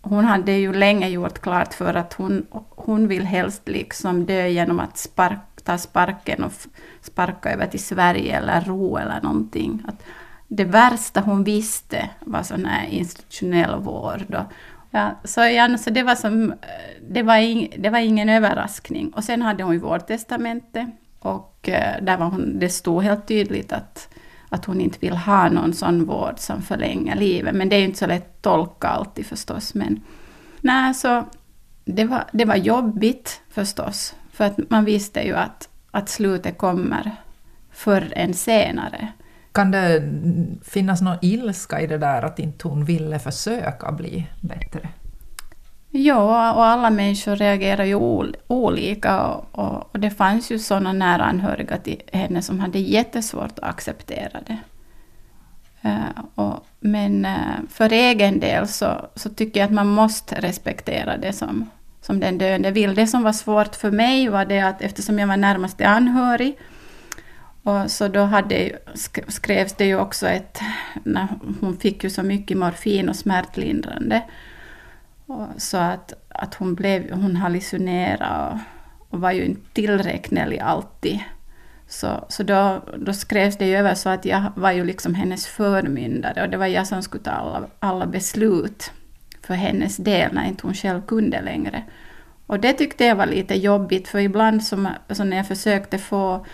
hon 0.00 0.24
hade 0.24 0.52
ju 0.52 0.72
länge 0.72 1.08
gjort 1.08 1.38
klart 1.38 1.74
för 1.74 1.94
att 1.94 2.12
hon, 2.12 2.46
hon 2.68 3.08
vill 3.08 3.24
helst 3.24 3.68
liksom 3.68 4.26
dö 4.26 4.46
genom 4.46 4.80
att 4.80 4.98
spark, 4.98 5.40
ta 5.64 5.78
sparken 5.78 6.44
och 6.44 6.52
sparka 7.00 7.52
över 7.52 7.66
till 7.66 7.84
Sverige 7.84 8.36
eller 8.36 8.60
ro 8.60 8.96
eller 8.96 9.20
någonting. 9.22 9.82
Att 9.88 10.02
det 10.48 10.64
värsta 10.64 11.20
hon 11.20 11.44
visste 11.44 12.10
var 12.20 12.42
sån 12.42 12.64
här 12.64 12.86
institutionell 12.86 13.80
vård 13.80 14.34
och, 14.34 14.52
Ja, 14.90 15.14
så, 15.24 15.40
ja, 15.40 15.78
så 15.78 15.90
det, 15.90 16.02
var 16.02 16.14
som, 16.14 16.54
det, 17.08 17.22
var 17.22 17.36
ing, 17.36 17.74
det 17.78 17.90
var 17.90 17.98
ingen 17.98 18.28
överraskning. 18.28 19.10
Och 19.10 19.24
sen 19.24 19.42
hade 19.42 19.62
hon 19.62 19.72
ju 19.72 19.78
vårdtestamente 19.78 20.90
och 21.20 21.68
eh, 21.68 22.02
där 22.02 22.16
var 22.16 22.26
hon, 22.26 22.58
det 22.58 22.68
stod 22.68 23.02
helt 23.02 23.28
tydligt 23.28 23.72
att, 23.72 24.08
att 24.48 24.64
hon 24.64 24.80
inte 24.80 24.98
vill 25.00 25.16
ha 25.16 25.48
någon 25.48 25.72
sån 25.72 26.04
vård 26.04 26.34
som 26.38 26.62
förlänger 26.62 27.16
livet. 27.16 27.54
Men 27.54 27.68
det 27.68 27.76
är 27.76 27.80
ju 27.80 27.84
inte 27.84 27.98
så 27.98 28.06
lätt 28.06 28.36
att 28.36 28.42
tolka 28.42 28.88
alltid 28.88 29.26
förstås. 29.26 29.74
Men 29.74 30.00
nej, 30.60 30.94
så 30.94 31.24
det 31.84 32.04
var, 32.04 32.24
det 32.32 32.44
var 32.44 32.56
jobbigt 32.56 33.40
förstås. 33.50 34.14
För 34.32 34.44
att 34.44 34.70
man 34.70 34.84
visste 34.84 35.20
ju 35.20 35.36
att, 35.36 35.68
att 35.90 36.08
slutet 36.08 36.58
kommer 36.58 37.16
förr 37.70 38.12
än 38.16 38.34
senare. 38.34 39.08
Kan 39.52 39.70
det 39.70 40.02
finnas 40.64 41.00
någon 41.02 41.16
ilska 41.22 41.80
i 41.80 41.86
det 41.86 41.98
där 41.98 42.22
att 42.22 42.38
inte 42.38 42.68
hon 42.68 42.84
ville 42.84 43.18
försöka 43.18 43.92
bli 43.92 44.26
bättre? 44.40 44.88
Ja, 45.90 46.52
och 46.52 46.64
alla 46.64 46.90
människor 46.90 47.36
reagerar 47.36 47.84
ju 47.84 47.94
olika 48.46 49.22
och, 49.26 49.58
och, 49.58 49.90
och 49.92 50.00
det 50.00 50.10
fanns 50.10 50.50
ju 50.50 50.58
sådana 50.58 50.92
nära 50.92 51.24
anhöriga 51.24 51.76
till 51.76 52.02
henne 52.12 52.42
som 52.42 52.60
hade 52.60 52.78
jättesvårt 52.78 53.58
att 53.58 53.68
acceptera 53.68 54.40
det. 54.46 54.58
Uh, 55.88 56.24
och, 56.34 56.66
men 56.80 57.24
uh, 57.24 57.68
för 57.70 57.92
egen 57.92 58.40
del 58.40 58.68
så, 58.68 59.08
så 59.14 59.30
tycker 59.30 59.60
jag 59.60 59.66
att 59.66 59.72
man 59.74 59.88
måste 59.88 60.34
respektera 60.34 61.16
det 61.16 61.32
som, 61.32 61.70
som 62.00 62.20
den 62.20 62.38
döende 62.38 62.70
vill. 62.70 62.94
Det 62.94 63.06
som 63.06 63.22
var 63.22 63.32
svårt 63.32 63.76
för 63.76 63.90
mig 63.90 64.28
var 64.28 64.44
det 64.44 64.60
att 64.60 64.82
eftersom 64.82 65.18
jag 65.18 65.26
var 65.26 65.36
närmaste 65.36 65.88
anhörig 65.88 66.58
och 67.62 67.90
så 67.90 68.08
då 68.08 68.20
hade, 68.20 68.78
skrevs 69.28 69.72
det 69.72 69.84
ju 69.84 69.96
också 69.98 70.28
ett... 70.28 70.60
När 71.04 71.28
hon 71.60 71.76
fick 71.76 72.04
ju 72.04 72.10
så 72.10 72.22
mycket 72.22 72.56
morfin 72.56 73.08
och 73.08 73.16
smärtlindrande. 73.16 74.22
Och 75.30 75.62
så 75.62 75.76
att, 75.76 76.12
att 76.28 76.54
hon, 76.54 76.74
blev, 76.74 77.12
hon 77.12 77.36
hallucinerade 77.36 78.50
och, 78.50 79.14
och 79.14 79.20
var 79.20 79.32
ju 79.32 79.44
inte 79.44 79.72
tillräknelig 79.72 80.58
alltid. 80.58 81.20
Så, 81.88 82.24
så 82.28 82.42
då, 82.42 82.82
då 82.98 83.12
skrevs 83.12 83.58
det 83.58 83.66
ju 83.66 83.76
över 83.76 83.94
så 83.94 84.08
att 84.08 84.24
jag 84.24 84.42
var 84.56 84.72
ju 84.72 84.84
liksom 84.84 85.14
hennes 85.14 85.46
förmyndare 85.46 86.42
och 86.42 86.50
det 86.50 86.56
var 86.56 86.66
jag 86.66 86.86
som 86.86 87.02
skulle 87.02 87.22
ta 87.22 87.30
alla, 87.30 87.66
alla 87.78 88.06
beslut 88.06 88.92
för 89.42 89.54
hennes 89.54 89.96
del 89.96 90.32
när 90.32 90.48
inte 90.48 90.66
hon 90.66 90.74
själv 90.74 91.02
kunde 91.06 91.40
längre. 91.40 91.82
Och 92.46 92.60
det 92.60 92.72
tyckte 92.72 93.04
jag 93.04 93.16
var 93.16 93.26
lite 93.26 93.54
jobbigt 93.54 94.08
för 94.08 94.18
ibland 94.18 94.64
som, 94.64 94.88
så 95.10 95.24
när 95.24 95.36
jag 95.36 95.48
försökte 95.48 95.98
få 95.98 96.46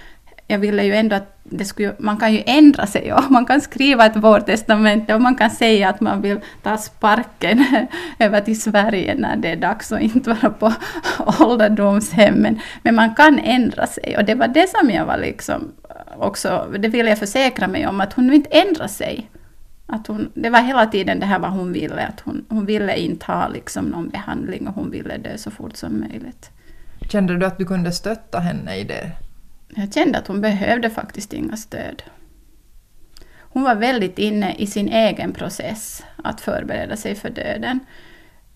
jag 0.46 0.58
ville 0.58 0.84
ju 0.84 0.94
ändå 0.94 1.16
att 1.16 1.36
det 1.42 1.64
skulle, 1.64 1.94
man 1.98 2.16
kan 2.16 2.34
ju 2.34 2.42
ändra 2.46 2.86
sig 2.86 3.12
och 3.12 3.30
man 3.30 3.46
kan 3.46 3.60
skriva 3.60 4.06
ett 4.06 4.16
vårdtestamente 4.16 5.14
och 5.14 5.20
man 5.20 5.34
kan 5.34 5.50
säga 5.50 5.88
att 5.88 6.00
man 6.00 6.22
vill 6.22 6.40
ta 6.62 6.76
sparken 6.76 7.64
över 8.18 8.40
till 8.40 8.60
Sverige 8.60 9.14
när 9.14 9.36
det 9.36 9.50
är 9.50 9.56
dags 9.56 9.92
och 9.92 10.00
inte 10.00 10.30
vara 10.30 10.50
på 10.50 10.72
ålderdomshemmen. 11.44 12.60
Men 12.82 12.94
man 12.94 13.14
kan 13.14 13.38
ändra 13.38 13.86
sig 13.86 14.16
och 14.18 14.24
det 14.24 14.34
var 14.34 14.48
det 14.48 14.66
som 14.68 14.90
jag 14.90 15.06
var 15.06 15.18
liksom 15.18 15.72
också, 16.16 16.66
det 16.78 16.88
ville 16.88 17.08
jag 17.08 17.18
försäkra 17.18 17.68
mig 17.68 17.86
om, 17.86 18.00
att 18.00 18.12
hon 18.12 18.32
inte 18.32 18.50
ändrar 18.50 18.88
sig. 18.88 19.30
Att 19.86 20.06
hon, 20.06 20.30
det 20.34 20.50
var 20.50 20.60
hela 20.60 20.86
tiden 20.86 21.20
det 21.20 21.26
här 21.26 21.38
vad 21.38 21.50
hon 21.50 21.72
ville, 21.72 22.06
att 22.06 22.20
hon, 22.20 22.44
hon 22.48 22.66
ville 22.66 22.96
inte 22.96 23.26
ha 23.26 23.48
liksom 23.48 23.84
någon 23.84 24.08
behandling 24.08 24.68
och 24.68 24.74
hon 24.74 24.90
ville 24.90 25.16
dö 25.16 25.38
så 25.38 25.50
fort 25.50 25.76
som 25.76 26.00
möjligt. 26.00 26.50
Kände 27.08 27.36
du 27.36 27.46
att 27.46 27.58
du 27.58 27.64
kunde 27.64 27.92
stötta 27.92 28.38
henne 28.38 28.76
i 28.76 28.84
det? 28.84 29.12
Jag 29.78 29.94
kände 29.94 30.18
att 30.18 30.26
hon 30.26 30.40
behövde 30.40 30.90
faktiskt 30.90 31.32
inga 31.32 31.56
stöd. 31.56 32.02
Hon 33.38 33.62
var 33.62 33.74
väldigt 33.74 34.18
inne 34.18 34.54
i 34.54 34.66
sin 34.66 34.88
egen 34.88 35.32
process 35.32 36.04
att 36.16 36.40
förbereda 36.40 36.96
sig 36.96 37.14
för 37.14 37.30
döden. 37.30 37.80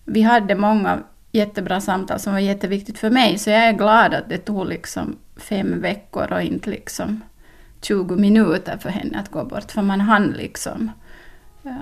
Vi 0.05 0.21
hade 0.21 0.55
många 0.55 1.03
jättebra 1.31 1.81
samtal 1.81 2.19
som 2.19 2.33
var 2.33 2.39
jätteviktigt 2.39 2.99
för 2.99 3.09
mig, 3.09 3.37
så 3.37 3.49
jag 3.49 3.63
är 3.63 3.73
glad 3.73 4.13
att 4.13 4.29
det 4.29 4.37
tog 4.37 4.67
liksom 4.67 5.17
fem 5.37 5.81
veckor 5.81 6.33
och 6.33 6.41
inte 6.41 6.69
liksom 6.69 7.21
20 7.81 8.15
minuter 8.15 8.77
för 8.77 8.89
henne 8.89 9.19
att 9.19 9.31
gå 9.31 9.45
bort, 9.45 9.71
för 9.71 9.81
man 9.81 10.01
hann 10.01 10.27
liksom 10.27 10.91
ja, 11.61 11.75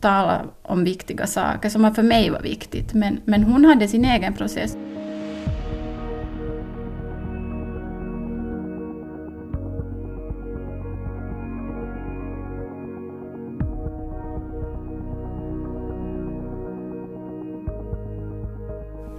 tala 0.00 0.44
om 0.62 0.84
viktiga 0.84 1.26
saker 1.26 1.68
som 1.68 1.94
för 1.94 2.02
mig 2.02 2.30
var 2.30 2.40
viktigt, 2.40 2.94
men, 2.94 3.20
men 3.24 3.42
hon 3.42 3.64
hade 3.64 3.88
sin 3.88 4.04
egen 4.04 4.34
process. 4.34 4.76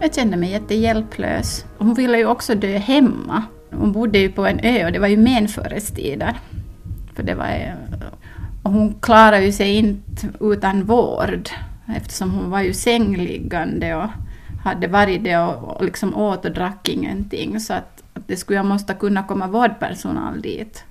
Jag 0.07 0.15
kände 0.15 0.37
mig 0.37 0.51
jättehjälplös. 0.51 1.65
Hon 1.77 1.93
ville 1.93 2.17
ju 2.17 2.25
också 2.25 2.55
dö 2.55 2.77
hemma. 2.77 3.43
Hon 3.71 3.91
bodde 3.91 4.19
ju 4.19 4.31
på 4.31 4.45
en 4.45 4.59
ö 4.63 4.85
och 4.85 4.91
det 4.91 4.99
var 4.99 5.07
ju 5.07 5.17
menförestider. 5.17 6.39
För 7.15 7.23
det 7.23 7.35
var, 7.35 7.75
och 8.63 8.71
hon 8.71 8.95
klarade 8.99 9.45
ju 9.45 9.51
sig 9.51 9.75
inte 9.75 10.29
utan 10.39 10.83
vård 10.83 11.49
eftersom 11.95 12.31
hon 12.31 12.49
var 12.49 12.61
ju 12.61 12.73
sängliggande 12.73 13.95
och 13.95 14.09
hade 14.63 14.87
varit 14.87 15.23
det 15.23 15.37
och, 15.37 15.85
liksom 15.85 16.15
åt 16.15 16.45
och 16.45 16.51
drack 16.51 16.89
ingenting. 16.89 17.59
Så 17.59 17.73
att, 17.73 18.03
att 18.13 18.27
det 18.27 18.37
skulle 18.37 18.57
jag 18.57 18.65
måste 18.65 18.93
kunna 18.93 19.23
komma 19.23 19.47
vårdpersonal 19.47 20.41
dit. 20.41 20.83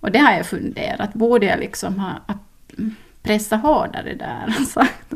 Och 0.00 0.10
det 0.10 0.18
har 0.18 0.32
jag 0.32 0.46
funderat, 0.46 1.14
borde 1.14 1.46
jag 1.46 1.60
liksom 1.60 1.98
ha 1.98 2.14
pressat 3.22 3.62
hårdare 3.62 4.14
där 4.14 4.56
och 4.60 4.66
sagt 4.66 5.12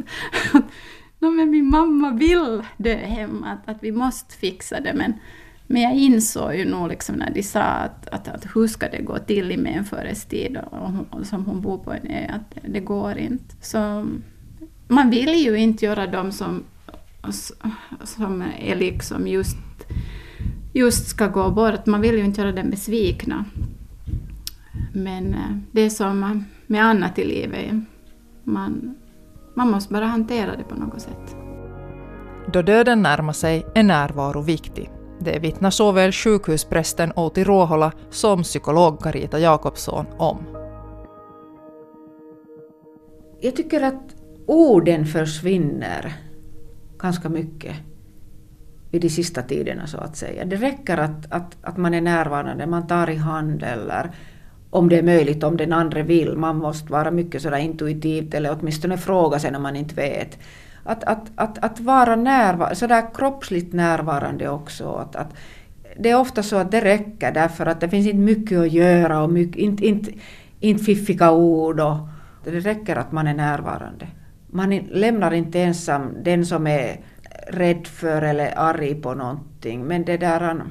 no, 1.21 1.31
men 1.31 1.51
min 1.51 1.71
mamma 1.71 2.11
vill 2.11 2.63
dö 2.77 2.95
hemma, 2.95 3.47
att, 3.47 3.69
att 3.69 3.83
vi 3.83 3.93
måste 3.93 4.35
fixa 4.35 4.81
det. 4.81 4.95
Men, 4.95 5.15
men 5.67 5.83
jag 5.83 5.95
insåg 5.95 6.55
ju 6.55 6.65
nog 6.65 6.89
liksom 6.89 7.15
när 7.15 7.31
de 7.31 7.43
sa 7.43 7.61
att, 7.61 8.09
att, 8.09 8.29
att 8.29 8.47
hur 8.55 8.67
ska 8.67 8.89
det 8.89 9.03
gå 9.03 9.19
till 9.19 9.53
i 9.53 9.57
menförestid 9.57 10.59
och, 10.71 10.91
och 11.11 11.27
som 11.27 11.45
hon 11.45 11.61
bor 11.61 11.79
på 11.79 11.93
en 11.93 12.07
ö, 12.07 12.27
att 12.29 12.55
det, 12.55 12.69
det 12.69 12.81
går 12.81 13.19
inte. 13.19 13.55
Så 13.61 14.07
man 14.89 15.11
vill 15.11 15.35
ju 15.35 15.57
inte 15.57 15.85
göra 15.85 16.07
dem 16.07 16.33
som, 16.33 16.63
som 18.05 18.43
är 18.59 18.77
liksom 18.77 19.29
just, 19.29 19.57
just 20.73 21.09
ska 21.09 21.27
gå 21.27 21.51
bort, 21.51 21.87
man 21.87 22.01
vill 22.01 22.15
ju 22.15 22.25
inte 22.25 22.41
göra 22.41 22.53
dem 22.53 22.71
besvikna. 22.71 23.45
Men 24.93 25.35
eh, 25.35 25.57
det 25.73 25.81
är 25.81 25.91
som 25.91 26.45
med 26.67 26.85
annat 26.85 27.19
i 27.19 27.25
livet, 27.25 27.75
man, 28.45 28.95
man 29.55 29.71
måste 29.71 29.93
bara 29.93 30.07
hantera 30.07 30.57
det 30.57 30.65
på 30.65 30.75
något 30.75 31.01
sätt. 31.01 31.37
Då 32.53 32.63
döden 32.63 33.03
närmar 33.03 33.33
sig 33.33 33.67
är 33.75 33.83
närvaro 33.83 34.41
viktig. 34.41 34.91
Det 35.21 35.39
vittnar 35.39 35.71
såväl 35.71 36.13
sjukhusprästen 36.13 37.13
Outi 37.17 37.45
Ruohola 37.45 37.93
som 38.11 38.43
psykolog 38.43 39.03
Carita 39.03 39.39
Jakobsson 39.39 40.07
om. 40.19 40.39
Jag 43.41 43.57
tycker 43.57 43.83
att 43.83 44.15
orden 44.47 45.07
försvinner 45.07 46.13
ganska 46.99 47.29
mycket 47.29 47.77
vid 48.91 49.03
de 49.03 49.09
sista 49.09 49.43
tiderna 49.43 49.87
så 49.87 49.99
att 49.99 50.17
säga. 50.17 50.45
Det 50.45 50.57
räcker 50.57 50.99
att, 50.99 51.33
att, 51.33 51.57
att 51.63 51.77
man 51.77 51.95
är 51.95 52.01
närvarande, 52.01 52.67
man 52.67 52.87
tar 52.87 53.11
i 53.11 53.17
hand 53.17 53.63
eller 53.63 54.11
om 54.71 54.89
det 54.89 54.99
är 54.99 55.03
möjligt, 55.03 55.45
om 55.45 55.57
den 55.57 55.73
andra 55.73 56.03
vill. 56.03 56.37
Man 56.37 56.57
måste 56.57 56.93
vara 56.93 57.11
mycket 57.11 57.43
sådär 57.43 57.59
intuitivt 57.59 58.35
eller 58.35 58.57
åtminstone 58.61 58.99
fråga 58.99 59.39
sig 59.39 59.51
när 59.51 59.59
man 59.59 59.77
inte 59.77 59.95
vet. 59.95 60.39
Att, 60.83 61.05
att, 61.05 61.31
att, 61.35 61.65
att 61.65 61.81
vara 61.81 62.17
närvarande, 62.17 62.77
sådär 62.77 63.05
kroppsligt 63.15 63.73
närvarande 63.73 64.49
också. 64.49 64.93
Att, 64.93 65.17
att, 65.17 65.35
det 65.99 66.11
är 66.11 66.21
ofta 66.21 66.43
så 66.43 66.57
att 66.57 66.71
det 66.71 66.81
räcker 66.81 67.33
därför 67.33 67.67
att 67.67 67.81
det 67.81 67.89
finns 67.89 68.07
inte 68.07 68.19
mycket 68.19 68.59
att 68.59 68.73
göra 68.73 69.23
och 69.23 69.31
mycket, 69.31 69.57
inte, 69.57 69.87
inte, 69.87 70.13
inte 70.61 70.85
fiffiga 70.85 71.33
ord. 71.33 71.81
Och, 71.81 71.97
det 72.45 72.51
räcker 72.51 72.97
att 72.97 73.13
man 73.13 73.27
är 73.27 73.35
närvarande. 73.35 74.07
Man 74.47 74.77
lämnar 74.77 75.33
inte 75.33 75.61
ensam 75.61 76.15
den 76.23 76.47
som 76.47 76.67
är 76.67 77.01
rädd 77.48 77.87
för 77.87 78.22
eller 78.22 78.53
arg 78.57 78.94
på 78.94 79.14
någonting. 79.14 79.85
Men 79.85 80.05
det 80.05 80.16
där 80.16 80.62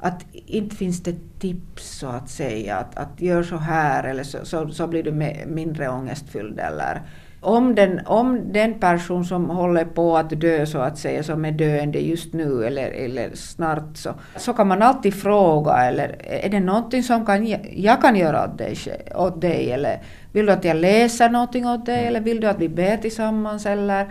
att 0.00 0.24
inte 0.32 0.76
finns 0.76 1.02
det 1.02 1.14
tips 1.38 1.98
så 1.98 2.06
att 2.06 2.28
säga, 2.28 2.76
att, 2.76 2.96
att 2.96 3.20
gör 3.20 3.42
så 3.42 3.56
här 3.56 4.04
eller 4.04 4.22
så, 4.24 4.38
så, 4.42 4.68
så 4.68 4.86
blir 4.86 5.02
du 5.02 5.12
mindre 5.46 5.88
ångestfylld 5.88 6.60
eller 6.60 7.02
om 7.44 7.74
den, 7.74 8.00
om 8.06 8.52
den 8.52 8.74
person 8.74 9.24
som 9.24 9.50
håller 9.50 9.84
på 9.84 10.16
att 10.16 10.40
dö 10.40 10.66
så 10.66 10.78
att 10.78 10.98
säga, 10.98 11.22
som 11.22 11.44
är 11.44 11.52
döende 11.52 11.98
just 11.98 12.32
nu 12.32 12.64
eller, 12.64 12.90
eller 12.90 13.30
snart 13.34 13.96
så, 13.96 14.14
så 14.36 14.52
kan 14.52 14.68
man 14.68 14.82
alltid 14.82 15.14
fråga 15.14 15.72
eller 15.72 16.16
är 16.20 16.48
det 16.48 16.60
någonting 16.60 17.02
som 17.02 17.26
kan, 17.26 17.46
jag 17.72 18.00
kan 18.02 18.16
göra 18.16 18.44
åt 18.44 18.58
dig, 18.58 18.76
åt 19.14 19.40
dig 19.40 19.72
eller 19.72 20.02
vill 20.32 20.46
du 20.46 20.52
att 20.52 20.64
jag 20.64 20.76
läser 20.76 21.28
någonting 21.28 21.66
åt 21.66 21.86
dig 21.86 22.06
eller 22.06 22.20
vill 22.20 22.40
du 22.40 22.46
att 22.46 22.60
vi 22.60 22.68
ber 22.68 22.96
tillsammans 22.96 23.66
eller 23.66 24.06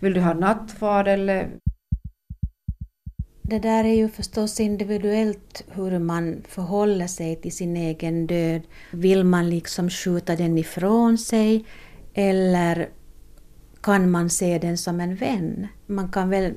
vill 0.00 0.14
du 0.14 0.20
ha 0.20 0.34
nattvard 0.34 1.08
eller 1.08 1.50
det 3.42 3.58
där 3.58 3.84
är 3.84 3.94
ju 3.94 4.08
förstås 4.08 4.60
individuellt 4.60 5.64
hur 5.70 5.98
man 5.98 6.42
förhåller 6.48 7.06
sig 7.06 7.36
till 7.36 7.52
sin 7.52 7.76
egen 7.76 8.26
död. 8.26 8.62
Vill 8.90 9.24
man 9.24 9.50
liksom 9.50 9.90
skjuta 9.90 10.36
den 10.36 10.58
ifrån 10.58 11.18
sig 11.18 11.64
eller 12.14 12.88
kan 13.80 14.10
man 14.10 14.30
se 14.30 14.58
den 14.58 14.78
som 14.78 15.00
en 15.00 15.16
vän. 15.16 15.66
Man 15.86 16.12
kan 16.12 16.30
väl 16.30 16.54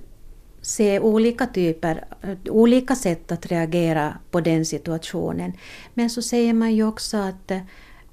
se 0.62 0.99
olika 0.99 1.47
typer, 1.47 2.06
olika 2.49 2.95
sätt 2.95 3.32
att 3.32 3.45
reagera 3.45 4.17
på 4.32 4.41
den 4.41 4.65
situationen. 4.65 5.54
Men 5.93 6.10
så 6.10 6.21
säger 6.21 6.54
man 6.54 6.75
ju 6.75 6.88
också 6.88 7.17
att, 7.17 7.52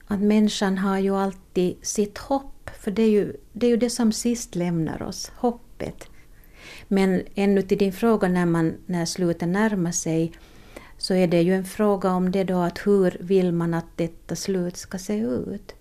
att 0.06 0.20
människan 0.20 0.78
har 0.78 0.98
ju 0.98 1.16
alltid 1.16 1.76
sitt 1.82 2.18
hopp, 2.18 2.55
för 2.86 2.90
det 2.90 3.02
är 3.02 3.10
ju 3.10 3.36
det, 3.52 3.66
är 3.66 3.70
ju 3.70 3.76
det 3.76 3.90
som 3.90 4.12
sist 4.12 4.54
lämnar 4.54 5.02
oss, 5.02 5.32
hoppet. 5.36 6.08
Men 6.88 7.22
ännu 7.34 7.62
till 7.62 7.78
din 7.78 7.92
fråga 7.92 8.28
när, 8.28 8.46
man, 8.46 8.74
när 8.86 9.04
slutet 9.04 9.48
närmar 9.48 9.92
sig, 9.92 10.32
så 10.98 11.14
är 11.14 11.26
det 11.26 11.42
ju 11.42 11.54
en 11.54 11.64
fråga 11.64 12.12
om 12.12 12.30
det 12.32 12.44
då 12.44 12.58
att 12.58 12.86
hur 12.86 13.16
vill 13.20 13.52
man 13.52 13.74
att 13.74 13.96
detta 13.96 14.36
slut 14.36 14.76
ska 14.76 14.98
se 14.98 15.18
ut? 15.18 15.74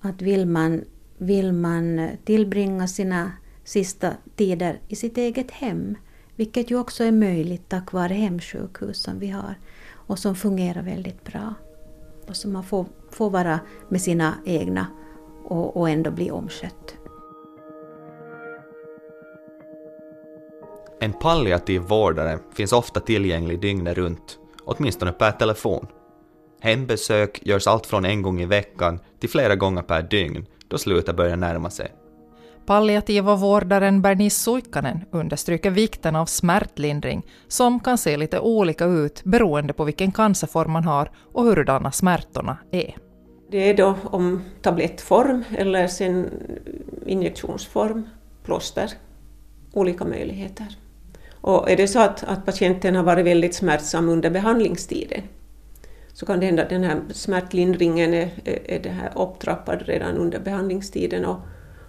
Att 0.00 0.22
vill 0.22 0.46
man, 0.46 0.84
vill 1.16 1.52
man 1.52 2.08
tillbringa 2.24 2.88
sina 2.88 3.32
sista 3.64 4.12
tider 4.36 4.80
i 4.88 4.96
sitt 4.96 5.18
eget 5.18 5.50
hem, 5.50 5.94
vilket 6.36 6.70
ju 6.70 6.78
också 6.78 7.04
är 7.04 7.12
möjligt 7.12 7.68
tack 7.68 7.92
vare 7.92 8.14
hemsjukhus 8.14 9.02
som 9.02 9.18
vi 9.18 9.28
har 9.28 9.54
och 9.92 10.18
som 10.18 10.36
fungerar 10.36 10.82
väldigt 10.82 11.24
bra. 11.24 11.54
Och 12.28 12.36
som 12.36 12.52
man 12.52 12.64
får, 12.64 12.86
får 13.10 13.30
vara 13.30 13.60
med 13.88 14.02
sina 14.02 14.34
egna 14.46 14.86
och, 15.48 15.76
och 15.76 15.90
ändå 15.90 16.10
bli 16.10 16.30
omskött. 16.30 16.94
En 21.00 21.12
palliativ 21.12 21.82
vårdare 21.82 22.38
finns 22.54 22.72
ofta 22.72 23.00
tillgänglig 23.00 23.60
dygnet 23.60 23.98
runt, 23.98 24.38
åtminstone 24.64 25.12
per 25.12 25.32
telefon. 25.32 25.86
Hembesök 26.60 27.40
görs 27.46 27.66
allt 27.66 27.86
från 27.86 28.04
en 28.04 28.22
gång 28.22 28.40
i 28.40 28.46
veckan 28.46 29.00
till 29.20 29.30
flera 29.30 29.56
gånger 29.56 29.82
per 29.82 30.02
dygn 30.02 30.46
då 30.68 30.78
slutet 30.78 31.16
börjar 31.16 31.36
närma 31.36 31.70
sig. 31.70 31.92
Palliativa 32.66 33.34
vårdaren 33.34 34.02
Bernice 34.02 34.40
Suikkanen 34.40 35.04
understryker 35.10 35.70
vikten 35.70 36.16
av 36.16 36.26
smärtlindring 36.26 37.26
som 37.48 37.80
kan 37.80 37.98
se 37.98 38.16
lite 38.16 38.40
olika 38.40 38.84
ut 38.84 39.24
beroende 39.24 39.72
på 39.72 39.84
vilken 39.84 40.12
cancerform 40.12 40.70
man 40.72 40.84
har 40.84 41.10
och 41.32 41.44
hurdana 41.44 41.92
smärtorna 41.92 42.58
är. 42.70 43.07
Det 43.50 43.70
är 43.70 43.74
då 43.74 43.96
om 44.04 44.42
tablettform 44.62 45.44
eller 45.56 45.86
sen 45.86 46.30
injektionsform, 47.06 48.08
plåster, 48.44 48.92
olika 49.72 50.04
möjligheter. 50.04 50.66
Och 51.40 51.70
är 51.70 51.76
det 51.76 51.88
så 51.88 52.00
att, 52.00 52.24
att 52.24 52.46
patienten 52.46 52.96
har 52.96 53.02
varit 53.02 53.26
väldigt 53.26 53.54
smärtsam 53.54 54.08
under 54.08 54.30
behandlingstiden 54.30 55.22
så 56.12 56.26
kan 56.26 56.40
det 56.40 56.46
hända 56.46 56.62
att 56.62 56.68
den 56.68 56.84
här 56.84 57.00
smärtlindringen 57.10 58.14
är, 58.14 58.30
är 58.44 58.80
det 58.82 58.90
här 58.90 59.12
upptrappad 59.16 59.82
redan 59.82 60.16
under 60.16 60.40
behandlingstiden 60.40 61.24
och, 61.24 61.36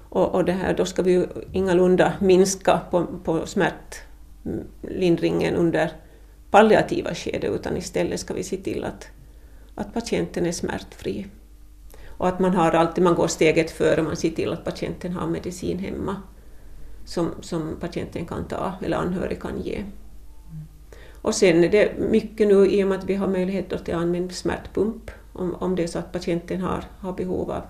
och, 0.09 0.35
och 0.35 0.45
det 0.45 0.51
här, 0.51 0.73
då 0.73 0.85
ska 0.85 1.01
vi 1.01 1.11
ju 1.11 1.27
ingalunda 1.51 2.13
minska 2.19 2.79
på, 2.91 3.05
på 3.23 3.45
smärtlindringen 3.45 5.55
under 5.55 5.91
palliativa 6.51 7.15
skede 7.15 7.47
utan 7.47 7.77
istället 7.77 8.19
ska 8.19 8.33
vi 8.33 8.43
se 8.43 8.57
till 8.57 8.83
att, 8.83 9.07
att 9.75 9.93
patienten 9.93 10.45
är 10.45 10.51
smärtfri. 10.51 11.27
Och 12.19 12.27
att 12.27 12.39
man 12.39 12.53
har 12.53 12.71
alltid, 12.71 13.03
man 13.03 13.15
går 13.15 13.27
steget 13.27 13.71
före, 13.71 14.03
man 14.03 14.15
ser 14.15 14.29
till 14.29 14.53
att 14.53 14.65
patienten 14.65 15.11
har 15.11 15.27
medicin 15.27 15.79
hemma 15.79 16.15
som, 17.05 17.31
som 17.41 17.75
patienten 17.79 18.25
kan 18.25 18.47
ta 18.47 18.73
eller 18.85 18.97
anhörig 18.97 19.41
kan 19.41 19.61
ge. 19.61 19.83
Och 21.21 21.35
sen 21.35 21.63
är 21.63 21.69
det 21.69 21.97
mycket 21.97 22.47
nu 22.47 22.67
i 22.67 22.83
och 22.83 22.87
med 22.87 22.99
att 22.99 23.05
vi 23.05 23.15
har 23.15 23.27
möjlighet 23.27 23.73
att 23.73 23.89
använda 23.89 24.33
smärtpump 24.33 25.11
om, 25.33 25.55
om 25.55 25.75
det 25.75 25.83
är 25.83 25.87
så 25.87 25.99
att 25.99 26.11
patienten 26.11 26.61
har, 26.61 26.83
har 26.99 27.13
behov 27.13 27.51
av, 27.51 27.61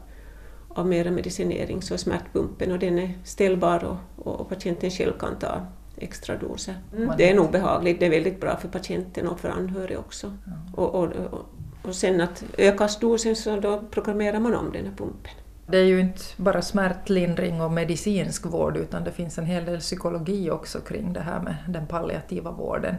av 0.70 0.88
mera 0.88 1.12
medicinering 1.12 1.82
så 1.82 1.94
är 1.94 1.98
smärtpumpen 1.98 2.72
och 2.72 2.80
den 2.80 3.00
är 3.00 3.14
ställbar 3.24 3.84
och, 3.84 4.28
och, 4.28 4.42
och 4.42 4.50
patienten 4.50 4.90
själv 4.90 5.14
kan 5.20 5.40
ta 5.40 5.66
extra 5.98 6.38
doser. 6.38 6.76
Mm. 6.96 7.12
Det 7.18 7.30
är 7.30 7.36
nog 7.36 7.52
behagligt, 7.52 8.00
det 8.00 8.06
är 8.06 8.10
väldigt 8.10 8.42
bra 8.42 8.58
för 8.58 8.68
patienten 8.68 9.28
och 9.28 9.40
för 9.40 9.50
anhörig 9.50 10.00
också. 10.00 10.34
Ja. 10.46 10.82
Och, 10.84 10.96
och, 10.96 11.08
och, 11.08 11.46
och 11.82 11.96
sen 11.96 12.22
att 12.22 12.44
ökas 12.58 13.00
dosen 13.00 13.36
så 13.36 13.60
då 13.60 13.84
programmerar 13.92 14.40
man 14.40 14.56
om 14.56 14.72
den 14.72 14.86
här 14.86 14.94
pumpen. 14.98 15.32
Det 15.68 15.78
är 15.78 15.86
ju 15.86 16.00
inte 16.00 16.22
bara 16.38 16.62
smärtlindring 16.62 17.62
och 17.62 17.72
medicinsk 17.72 18.46
vård 18.46 18.78
utan 18.78 19.04
det 19.04 19.12
finns 19.12 19.38
en 19.38 19.46
hel 19.46 19.66
del 19.66 19.80
psykologi 19.80 20.52
också 20.52 20.80
kring 20.80 21.14
det 21.14 21.20
här 21.20 21.40
med 21.40 21.56
den 21.68 21.88
palliativa 21.88 22.52
vården. 22.52 22.96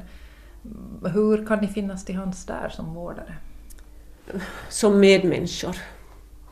Hur 1.15 1.47
kan 1.47 1.59
ni 1.59 1.69
finnas 1.69 2.05
till 2.05 2.15
hands 2.15 2.47
där 2.47 2.69
som 2.69 2.95
vårdare? 2.95 3.35
Som 4.69 5.01
medmänniskor. 5.01 5.77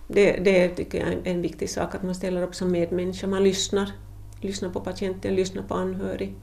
Det, 0.08 0.32
det 0.32 0.68
tycker 0.68 0.98
jag 0.98 1.08
är 1.08 1.20
en 1.24 1.42
viktig 1.42 1.70
sak, 1.70 1.94
att 1.94 2.02
man 2.02 2.14
ställer 2.14 2.42
upp 2.42 2.54
som 2.54 2.72
medmänniska. 2.72 3.26
Man 3.26 3.44
lyssnar, 3.44 3.92
lyssnar 4.40 4.70
på 4.70 4.80
patienten, 4.80 5.34
lyssnar 5.34 5.62
på 5.62 5.74
anhörig 5.74 6.34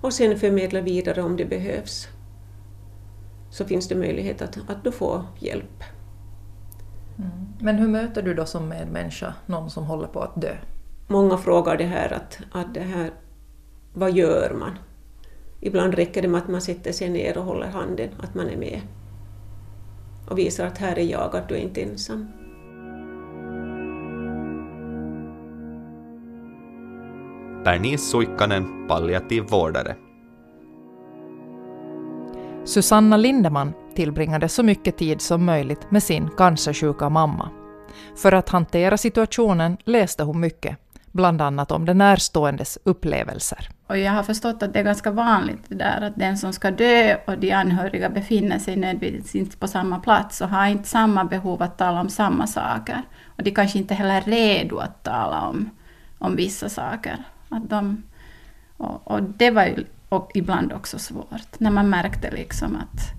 och 0.00 0.12
sen 0.12 0.38
förmedlar 0.38 0.80
vidare 0.80 1.22
om 1.22 1.36
det 1.36 1.44
behövs. 1.44 2.08
Så 3.54 3.64
finns 3.64 3.88
det 3.88 3.94
möjlighet 3.94 4.42
att, 4.42 4.58
att 4.66 4.84
då 4.84 4.92
få 4.92 5.24
hjälp. 5.38 5.82
Mm. 7.18 7.30
Men 7.60 7.76
hur 7.76 7.88
möter 7.88 8.22
du 8.22 8.34
då 8.34 8.46
som 8.46 8.68
medmänniska 8.68 9.34
någon 9.46 9.70
som 9.70 9.84
håller 9.84 10.06
på 10.06 10.20
att 10.20 10.40
dö? 10.40 10.56
Många 11.06 11.38
frågar 11.38 11.76
det 11.76 11.84
här 11.84 12.12
att, 12.12 12.38
att 12.52 12.74
det 12.74 12.80
här, 12.80 13.10
vad 13.92 14.12
gör 14.12 14.54
man? 14.58 14.78
Ibland 15.60 15.94
räcker 15.94 16.22
det 16.22 16.28
med 16.28 16.40
att 16.40 16.48
man 16.48 16.60
sätter 16.60 16.92
sig 16.92 17.08
ner 17.08 17.38
och 17.38 17.44
håller 17.44 17.66
handen, 17.66 18.08
att 18.20 18.34
man 18.34 18.48
är 18.48 18.56
med. 18.56 18.80
Och 20.28 20.38
visar 20.38 20.66
att 20.66 20.78
här 20.78 20.98
är 20.98 21.04
jag, 21.04 21.36
att 21.36 21.48
du 21.48 21.54
är 21.54 21.60
inte 21.60 21.82
ensam. 21.82 22.28
Bernice 27.64 28.04
Suikkanen, 28.04 28.88
palliativ 28.88 29.42
vårdare. 29.42 29.96
Susanna 32.66 33.16
Lindeman 33.16 33.72
tillbringade 33.94 34.48
så 34.48 34.62
mycket 34.62 34.96
tid 34.96 35.20
som 35.20 35.44
möjligt 35.44 35.90
med 35.90 36.02
sin 36.02 36.30
cancersjuka 36.36 37.08
mamma. 37.08 37.50
För 38.16 38.32
att 38.32 38.48
hantera 38.48 38.96
situationen 38.96 39.76
läste 39.84 40.22
hon 40.22 40.40
mycket, 40.40 40.76
bland 41.12 41.42
annat 41.42 41.72
om 41.72 41.84
den 41.84 41.98
närståendes 41.98 42.78
upplevelser. 42.84 43.68
Och 43.86 43.98
jag 43.98 44.12
har 44.12 44.22
förstått 44.22 44.62
att 44.62 44.72
det 44.72 44.78
är 44.78 44.84
ganska 44.84 45.10
vanligt 45.10 45.64
där 45.68 46.00
att 46.00 46.16
den 46.16 46.38
som 46.38 46.52
ska 46.52 46.70
dö 46.70 47.16
och 47.26 47.38
de 47.38 47.52
anhöriga 47.52 48.10
befinner 48.10 48.58
sig 48.58 48.76
nödvändigtvis 48.76 49.34
inte 49.34 49.56
på 49.56 49.68
samma 49.68 49.98
plats 49.98 50.40
och 50.40 50.48
har 50.48 50.66
inte 50.66 50.88
samma 50.88 51.24
behov 51.24 51.62
att 51.62 51.78
tala 51.78 52.00
om 52.00 52.08
samma 52.08 52.46
saker. 52.46 53.02
Och 53.36 53.42
de 53.42 53.50
kanske 53.50 53.78
inte 53.78 53.94
heller 53.94 54.16
är 54.16 54.20
redo 54.20 54.78
att 54.78 55.02
tala 55.02 55.40
om, 55.48 55.70
om 56.18 56.36
vissa 56.36 56.68
saker. 56.68 57.16
Att 57.48 57.70
de, 57.70 58.02
och, 58.76 59.10
och 59.10 59.22
det 59.22 59.50
var 59.50 59.64
ju 59.64 59.84
och 60.14 60.30
ibland 60.34 60.72
också 60.72 60.98
svårt, 60.98 61.58
när 61.58 61.70
man 61.70 61.90
märkte 61.90 62.30
liksom 62.30 62.76
att... 62.76 63.12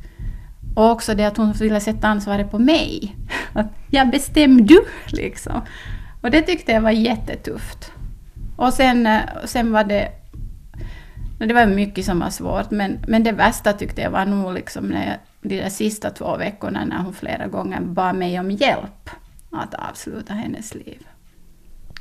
Och 0.76 0.92
också 0.92 1.16
det 1.16 1.26
att 1.26 1.38
hon 1.38 1.52
ville 1.52 1.80
sätta 1.80 2.08
ansvaret 2.08 2.52
på 2.52 2.60
mig. 2.60 3.16
Att 3.54 3.68
jag 3.92 4.10
bestämde 4.10 4.64
du, 4.64 4.86
liksom. 5.18 5.62
Och 6.22 6.32
det 6.32 6.42
tyckte 6.42 6.72
jag 6.72 6.82
var 6.82 6.92
jättetufft. 6.92 7.92
Och 8.56 8.74
sen, 8.74 9.06
eh, 9.06 9.22
sen 9.46 9.72
var 9.72 9.84
det... 9.84 10.12
Det 11.40 11.54
var 11.54 11.66
mycket 11.66 12.06
som 12.06 12.20
var 12.20 12.30
svårt, 12.30 12.72
men, 12.72 13.00
men 13.08 13.24
det 13.24 13.32
värsta 13.32 13.74
tyckte 13.74 14.02
jag 14.02 14.12
var 14.12 14.26
nog 14.26 14.54
liksom 14.54 14.86
när 14.88 15.06
jag, 15.06 15.16
de 15.42 15.62
där 15.62 15.70
sista 15.70 16.10
två 16.10 16.38
veckorna 16.38 16.86
när 16.86 16.98
hon 16.98 17.14
flera 17.14 17.48
gånger 17.48 17.82
bad 17.82 18.16
mig 18.16 18.40
om 18.40 18.52
hjälp 18.52 19.10
att 19.52 19.74
avsluta 19.74 20.34
hennes 20.34 20.74
liv. 20.74 21.08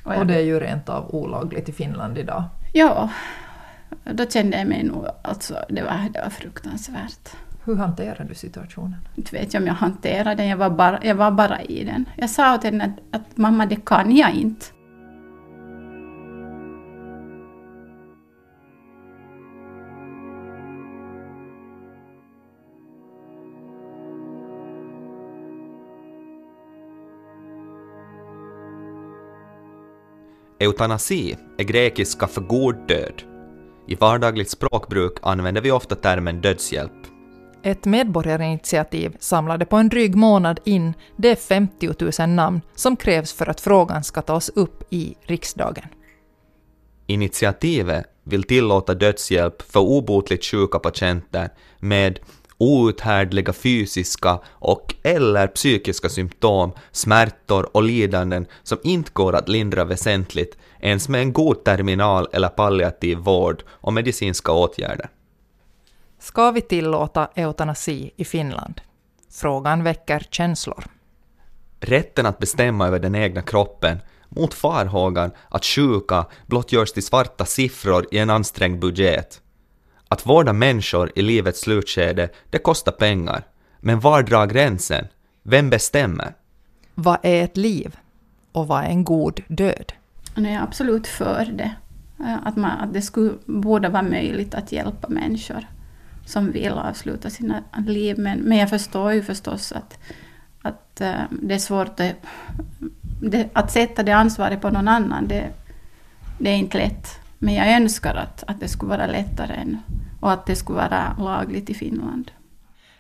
Och, 0.05 0.15
och 0.15 0.27
det 0.27 0.35
är 0.35 0.41
ju 0.41 0.61
rent 0.61 0.89
av 0.89 1.15
olagligt 1.15 1.69
i 1.69 1.73
Finland 1.73 2.19
idag. 2.19 2.45
Ja, 2.73 3.11
då 4.05 4.27
kände 4.27 4.59
jag 4.59 4.67
mig 4.67 4.83
nog, 4.83 5.07
alltså 5.23 5.55
det 5.69 5.83
var, 5.83 6.09
det 6.13 6.21
var 6.21 6.31
fruktansvärt. 6.31 7.29
Hur 7.65 7.77
hanterade 7.77 8.25
du 8.29 8.35
situationen? 8.35 8.97
Inte 9.15 9.37
vet 9.37 9.55
jag 9.55 9.61
om 9.61 9.67
jag 9.67 9.75
hanterade 9.75 10.35
den, 10.35 10.49
jag 10.49 10.57
var 10.57 10.71
bara, 10.71 11.01
jag 11.03 11.15
var 11.15 11.31
bara 11.31 11.63
i 11.63 11.85
den. 11.85 12.09
Jag 12.17 12.31
sa 12.31 12.55
åt 12.55 12.65
henne 12.65 12.85
att, 12.85 13.21
att 13.21 13.37
mamma, 13.37 13.67
det 13.67 13.85
kan 13.85 14.17
jag 14.17 14.35
inte. 14.35 14.67
Eutanasi 30.59 31.37
är 31.59 31.65
grekiska 31.65 32.27
för 32.27 32.41
god 32.41 32.77
död. 32.89 33.34
I 33.87 33.95
vardagligt 33.95 34.51
språkbruk 34.51 35.13
använder 35.23 35.61
vi 35.61 35.71
ofta 35.71 35.95
termen 35.95 36.41
dödshjälp. 36.41 36.93
Ett 37.63 37.85
medborgarinitiativ 37.85 39.17
samlade 39.21 39.65
på 39.65 39.77
en 39.77 39.89
dryg 39.89 40.15
månad 40.15 40.61
in 40.65 40.95
de 41.17 41.37
50 41.37 41.89
000 42.21 42.29
namn 42.29 42.61
som 42.75 42.97
krävs 42.97 43.33
för 43.33 43.51
att 43.51 43.61
frågan 43.61 44.05
ska 44.05 44.23
tas 44.23 44.49
upp 44.49 44.83
i 44.91 45.15
riksdagen. 45.23 45.85
Initiativet 47.07 48.05
vill 48.23 48.43
tillåta 48.43 48.95
dödshjälp 48.95 49.63
för 49.63 49.81
obotligt 49.81 50.45
sjuka 50.45 50.79
patienter 50.79 51.49
med 51.79 52.19
outhärdliga 52.59 53.53
fysiska 53.53 54.41
och 54.49 54.95
eller 55.03 55.47
psykiska 55.47 56.09
symptom, 56.09 56.73
smärtor 56.93 57.77
och 57.77 57.83
lidanden 57.83 58.47
som 58.63 58.79
inte 58.83 59.11
går 59.13 59.35
att 59.35 59.49
lindra 59.49 59.85
väsentligt 59.85 60.57
ens 60.81 61.09
med 61.09 61.21
en 61.21 61.33
god 61.33 61.65
terminal 61.65 62.29
eller 62.33 62.49
palliativ 62.49 63.19
vård 63.19 63.63
och 63.69 63.93
medicinska 63.93 64.53
åtgärder. 64.53 65.09
Ska 66.19 66.51
vi 66.51 66.61
tillåta 66.61 67.29
eutanasi 67.35 68.11
i 68.17 68.25
Finland? 68.25 68.81
Frågan 69.31 69.83
väcker 69.85 70.27
känslor. 70.31 70.85
Rätten 71.81 72.27
att 72.27 72.39
bestämma 72.39 72.87
över 72.87 72.99
den 72.99 73.15
egna 73.15 73.43
kroppen 73.43 73.99
mot 74.29 74.55
farhågan 74.55 75.31
att 75.49 75.65
sjuka 75.65 76.27
blott 76.47 76.73
görs 76.73 76.93
till 76.93 77.03
svarta 77.03 77.45
siffror 77.45 78.07
i 78.11 78.19
en 78.19 78.31
ansträngd 78.31 78.79
budget. 78.79 79.41
Att 80.15 80.27
vårda 80.27 80.53
människor 80.53 81.13
i 81.15 81.23
livets 81.23 81.61
slutskede, 81.61 82.29
det 82.51 82.59
kostar 82.59 82.93
pengar. 82.93 83.43
Men 83.81 84.01
var 84.01 84.23
drar 84.23 84.47
gränsen? 84.47 85.07
Vem 85.43 85.71
bestämmer? 85.71 86.35
Vad 86.95 87.19
är 87.23 87.45
ett 87.45 87.57
liv? 87.57 87.97
Och 88.53 88.67
vad 88.67 88.85
är 88.85 88.89
en 88.89 89.05
god 89.05 89.41
död? 89.49 89.93
Jag 90.35 90.47
är 90.47 90.61
absolut 90.63 91.07
för 91.07 91.45
det. 91.45 91.75
Att, 92.45 92.57
man, 92.57 92.71
att 92.71 92.93
det 92.93 93.03
skulle, 93.03 93.33
borde 93.47 93.89
vara 93.89 94.03
möjligt 94.03 94.55
att 94.55 94.73
hjälpa 94.73 95.09
människor 95.09 95.67
som 96.27 96.53
vill 96.53 96.73
avsluta 96.73 97.31
sina 97.31 97.63
liv. 97.87 98.19
Men, 98.19 98.39
men 98.39 98.59
jag 98.59 98.71
förstår 98.71 99.13
ju 99.13 99.23
förstås 99.23 99.73
att, 99.73 99.99
att 100.63 101.01
uh, 101.01 101.39
det 101.43 101.55
är 101.55 101.59
svårt 101.59 102.01
att, 102.01 102.13
det, 103.21 103.49
att 103.53 103.73
sätta 103.73 104.03
det 104.03 104.13
ansvaret 104.13 104.61
på 104.61 104.71
någon 104.71 104.89
annan. 104.89 105.29
Det, 105.29 105.51
det 106.39 106.51
är 106.51 106.57
inte 106.57 106.79
lätt. 106.79 107.24
Men 107.45 107.55
jag 107.55 107.77
önskar 107.77 108.15
att, 108.15 108.45
att 108.47 108.61
det 108.61 108.69
skulle 108.69 108.91
vara 108.91 109.07
lättare 109.07 109.55
än, 109.55 109.79
och 110.21 110.33
att 110.33 110.47
det 110.47 110.57
skulle 110.57 110.79
vara 110.79 111.17
lagligt 111.19 111.71
i 111.71 111.75
Finland. 111.75 112.31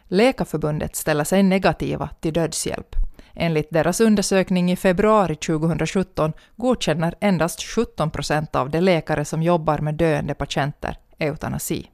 Läkarförbundet 0.05 0.97
ställer 0.97 1.25
sig 1.25 1.43
negativa 1.43 2.09
till 2.21 2.33
dödshjälp. 2.33 2.97
Enligt 3.35 3.71
deras 3.71 4.01
undersökning 4.01 4.73
i 4.73 4.77
februari 4.77 5.37
2017 5.37 6.33
godkänner 6.57 7.15
endast 7.21 7.63
17 7.63 8.11
procent 8.11 8.57
av 8.57 8.71
de 8.71 8.81
läkare 8.81 9.25
som 9.25 9.43
jobbar 9.43 9.79
med 9.79 9.95
döende 9.95 10.35
patienter 10.35 10.99
eutanasi. 11.19 11.91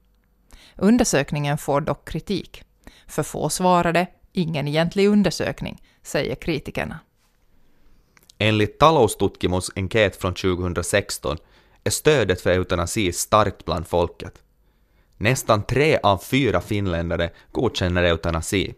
Undersökningen 0.76 1.58
får 1.58 1.80
dock 1.80 2.08
kritik. 2.08 2.62
För 3.06 3.22
få 3.22 3.48
svarade, 3.48 4.06
ingen 4.32 4.68
egentlig 4.68 5.08
undersökning, 5.08 5.82
säger 6.02 6.34
kritikerna. 6.34 6.98
Enligt 8.38 8.78
Taloustutkimus 8.78 9.70
enkät 9.76 10.16
från 10.16 10.34
2016 10.34 11.36
är 11.84 11.90
stödet 11.90 12.40
för 12.40 12.50
eutanasi 12.50 13.12
starkt 13.12 13.64
bland 13.64 13.86
folket. 13.86 14.34
Nästan 15.16 15.62
tre 15.62 15.98
av 16.02 16.18
fyra 16.18 16.60
finländare 16.60 17.30
godkänner 17.52 18.02
eutanasi. 18.02 18.74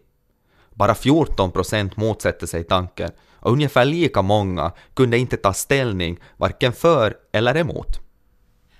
Bara 0.69 0.95
14 0.95 1.51
procent 1.51 1.97
motsätter 1.97 2.47
sig 2.47 2.63
tanken 2.63 3.11
och 3.35 3.51
ungefär 3.51 3.85
lika 3.85 4.21
många 4.21 4.71
kunde 4.93 5.17
inte 5.17 5.37
ta 5.37 5.53
ställning 5.53 6.19
varken 6.37 6.73
för 6.73 7.17
eller 7.31 7.57
emot. 7.57 7.99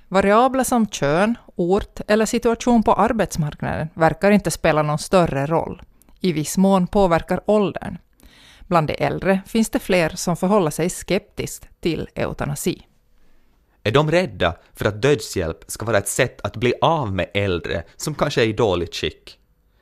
Variabler 0.07 0.63
som 0.63 0.87
kön, 0.87 1.35
ort 1.55 1.99
eller 2.07 2.25
situation 2.25 2.83
på 2.83 2.93
arbetsmarknaden 2.93 3.87
verkar 3.93 4.31
inte 4.31 4.51
spela 4.51 4.81
någon 4.81 4.99
större 4.99 5.45
roll. 5.45 5.81
I 6.19 6.31
viss 6.31 6.57
mån 6.57 6.87
påverkar 6.87 7.41
åldern. 7.45 7.97
Bland 8.67 8.87
de 8.87 8.93
äldre 8.93 9.41
finns 9.47 9.69
det 9.69 9.79
fler 9.79 10.09
som 10.09 10.37
förhåller 10.37 10.71
sig 10.71 10.89
skeptiskt 10.89 11.67
till 11.81 12.07
eutanasi. 12.15 12.87
Är 13.85 13.91
de 13.91 14.11
rädda 14.11 14.55
för 14.73 14.85
att 14.85 15.01
dödshjälp 15.01 15.63
ska 15.67 15.85
vara 15.85 15.97
ett 15.97 16.07
sätt 16.07 16.41
att 16.41 16.57
bli 16.57 16.73
av 16.81 17.13
med 17.13 17.29
äldre 17.33 17.83
som 17.95 18.15
kanske 18.15 18.41
är 18.41 18.45
i 18.45 18.53
dåligt 18.53 18.95
skick? 18.95 19.39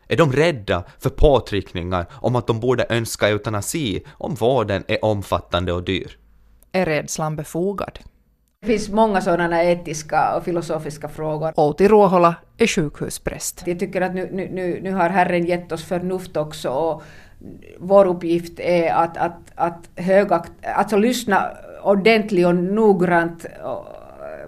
Är 0.08 0.18
de 0.18 0.32
rädda 0.32 0.84
för 1.00 1.10
påtryckningar 1.10 2.06
om 2.12 2.36
att 2.36 2.48
de 2.48 2.60
borde 2.60 2.86
önska 2.90 3.30
eutanasi 3.30 4.04
om 4.12 4.36
vården 4.36 4.84
är 4.88 5.06
omfattande 5.06 5.74
och 5.74 5.84
dyr? 5.84 6.18
Är 6.72 6.86
rädslan 6.86 7.36
befogad? 7.36 8.00
Det 8.62 8.68
finns 8.68 8.90
många 8.90 9.22
sådana 9.22 9.64
etiska 9.64 10.36
och 10.36 10.44
filosofiska 10.44 11.10
frågor. 11.10 11.60
Outi 11.60 11.88
Ruohola 11.88 12.36
är 12.58 12.68
sjukhuspräst. 12.68 13.64
Jag 13.66 13.80
tycker 13.80 14.02
att 14.02 14.16
nu, 14.16 14.50
nu, 14.52 14.80
nu 14.82 14.92
har 14.92 15.10
Herren 15.10 15.46
gett 15.46 15.72
oss 15.72 15.84
förnuft 15.84 16.38
också 16.38 16.70
och 16.70 17.04
vår 17.80 18.06
uppgift 18.06 18.60
är 18.60 18.94
att, 18.94 19.18
att, 19.18 19.52
att 19.56 19.90
högakt, 19.96 20.52
alltså 20.76 20.98
lyssna 20.98 21.52
ordentligt 21.84 22.46
och 22.46 22.56
noggrant 22.56 23.46
och 23.64 23.86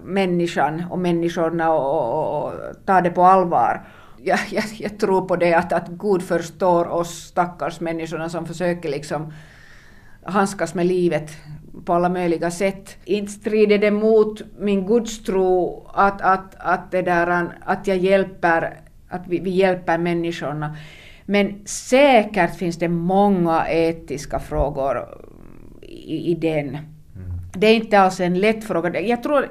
människan 0.02 0.84
och 0.90 0.98
människorna 0.98 1.72
och, 1.72 2.12
och, 2.12 2.44
och 2.44 2.52
ta 2.86 3.00
det 3.00 3.10
på 3.10 3.22
allvar. 3.22 3.82
Jag, 4.22 4.38
jag, 4.50 4.64
jag, 4.78 4.98
tror 4.98 5.28
på 5.28 5.36
det 5.36 5.54
att, 5.54 5.72
att 5.72 5.88
Gud 5.88 6.22
förstår 6.22 6.88
oss 6.88 7.24
stackars 7.24 7.80
människorna 7.80 8.28
som 8.28 8.46
försöker 8.46 8.88
liksom 8.88 9.32
handskas 10.22 10.74
med 10.74 10.86
livet 10.86 11.30
på 11.84 11.92
alla 11.92 12.08
möjliga 12.08 12.50
sätt. 12.50 12.96
Inte 13.04 13.32
strider 13.32 13.78
det 13.78 13.90
mot 13.90 14.42
min 14.58 14.86
gudstro 14.86 15.82
att, 15.94 16.20
att, 16.20 16.54
att, 16.58 16.90
det 16.90 17.02
där, 17.02 17.58
att 17.64 17.86
jag 17.86 17.96
hjälper, 17.96 18.80
att 19.08 19.22
vi, 19.26 19.40
vi 19.40 19.50
hjälper 19.50 19.98
människorna. 19.98 20.76
Men 21.24 21.66
säkert 21.66 22.56
finns 22.56 22.78
det 22.78 22.88
många 22.88 23.68
etiska 23.68 24.38
frågor 24.38 24.98
i, 25.82 26.30
i 26.30 26.34
den. 26.34 26.68
Mm. 26.68 26.78
Det 27.56 27.66
är 27.66 27.74
inte 27.74 28.00
alls 28.00 28.20
en 28.20 28.40
lätt 28.40 28.64
fråga. 28.64 29.00
Jag 29.00 29.22
tror 29.22 29.48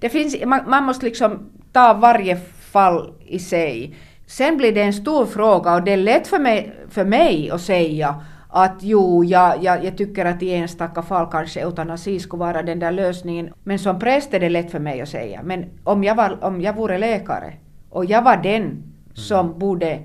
det 0.00 0.08
finns, 0.08 0.36
man, 0.44 0.60
man 0.70 0.84
måste 0.84 1.06
liksom 1.06 1.50
ta 1.72 1.92
varje 1.92 2.36
fall 2.72 3.12
i 3.26 3.38
sig. 3.38 3.94
Sen 4.26 4.56
blir 4.56 4.72
det 4.72 4.82
en 4.82 4.92
stor 4.92 5.26
fråga 5.26 5.74
och 5.74 5.82
det 5.82 5.92
är 5.92 5.96
lätt 5.96 6.26
för 6.26 6.38
mig, 6.38 6.72
för 6.90 7.04
mig 7.04 7.50
att 7.50 7.60
säga 7.60 8.22
att 8.48 8.76
jo, 8.80 9.24
jag, 9.24 9.62
jag, 9.62 9.84
jag 9.84 9.96
tycker 9.96 10.24
att 10.24 10.42
i 10.42 10.54
enstaka 10.54 11.02
fall 11.02 11.26
kanske 11.30 11.60
eutanasi 11.60 12.20
skulle 12.20 12.40
vara 12.40 12.62
den 12.62 12.78
där 12.78 12.92
lösningen. 12.92 13.52
Men 13.64 13.78
som 13.78 13.98
präst 13.98 14.34
är 14.34 14.40
det 14.40 14.48
lätt 14.48 14.70
för 14.70 14.78
mig 14.78 15.00
att 15.00 15.08
säga. 15.08 15.40
Men 15.42 15.64
om 15.84 16.04
jag, 16.04 16.14
var, 16.14 16.44
om 16.44 16.60
jag 16.60 16.76
vore 16.76 16.98
läkare 16.98 17.52
och 17.90 18.04
jag 18.04 18.22
var 18.22 18.36
den 18.36 18.62
mm. 18.62 18.82
som 19.14 19.58
borde, 19.58 19.98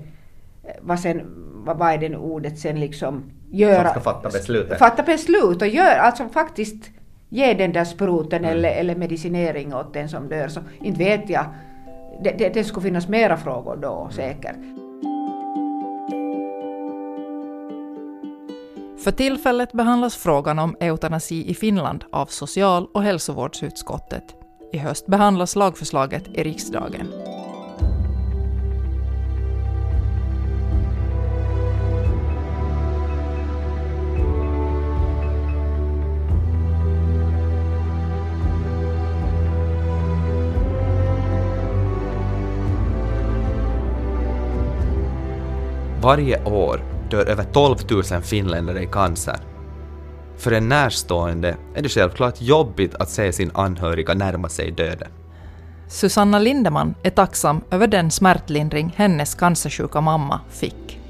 vad, 0.80 1.00
sen, 1.00 1.22
vad, 1.64 1.78
vad 1.78 1.92
är 1.92 1.98
det 1.98 2.16
ordet 2.16 2.58
sen 2.58 2.80
liksom, 2.80 3.30
göra... 3.50 3.82
Som 3.82 3.90
ska 3.90 4.00
fatta 4.00 4.28
beslutet. 4.28 4.78
Fatta 4.78 5.02
beslut 5.02 5.62
och 5.62 5.68
göra, 5.68 6.00
alltså 6.00 6.28
faktiskt 6.28 6.90
ge 7.28 7.54
den 7.54 7.72
där 7.72 7.84
spruten 7.84 8.44
mm. 8.44 8.50
eller, 8.50 8.68
eller 8.68 8.96
medicinering 8.96 9.74
åt 9.74 9.94
den 9.94 10.08
som 10.08 10.28
dör. 10.28 10.48
Så 10.48 10.60
inte 10.82 10.98
vet 10.98 11.30
jag. 11.30 11.44
Det, 12.24 12.34
det, 12.38 12.48
det 12.48 12.64
skulle 12.64 12.84
finnas 12.84 13.08
mera 13.08 13.36
frågor 13.36 13.76
då 13.76 14.00
mm. 14.00 14.12
säkert. 14.12 14.56
För 19.04 19.10
tillfället 19.10 19.72
behandlas 19.72 20.16
frågan 20.16 20.58
om 20.58 20.76
eutanasi 20.80 21.50
i 21.50 21.54
Finland 21.54 22.04
av 22.12 22.26
social 22.26 22.86
och 22.94 23.02
hälsovårdsutskottet. 23.02 24.24
I 24.72 24.78
höst 24.78 25.06
behandlas 25.06 25.56
lagförslaget 25.56 26.28
i 26.28 26.42
riksdagen. 26.44 27.06
Varje 46.06 46.44
år 46.44 46.80
dör 47.10 47.26
över 47.26 47.44
12 47.44 47.76
000 47.90 48.22
finländare 48.22 48.82
i 48.82 48.86
cancer. 48.86 49.36
För 50.36 50.52
en 50.52 50.68
närstående 50.68 51.56
är 51.74 51.82
det 51.82 51.88
självklart 51.88 52.40
jobbigt 52.40 52.94
att 52.94 53.10
se 53.10 53.32
sin 53.32 53.50
anhöriga 53.54 54.14
närma 54.14 54.48
sig 54.48 54.70
döden. 54.70 55.08
Susanna 55.88 56.38
Lindeman 56.38 56.94
är 57.02 57.10
tacksam 57.10 57.60
över 57.70 57.86
den 57.86 58.10
smärtlindring 58.10 58.94
hennes 58.96 59.34
cancersjuka 59.34 60.00
mamma 60.00 60.40
fick. 60.50 61.00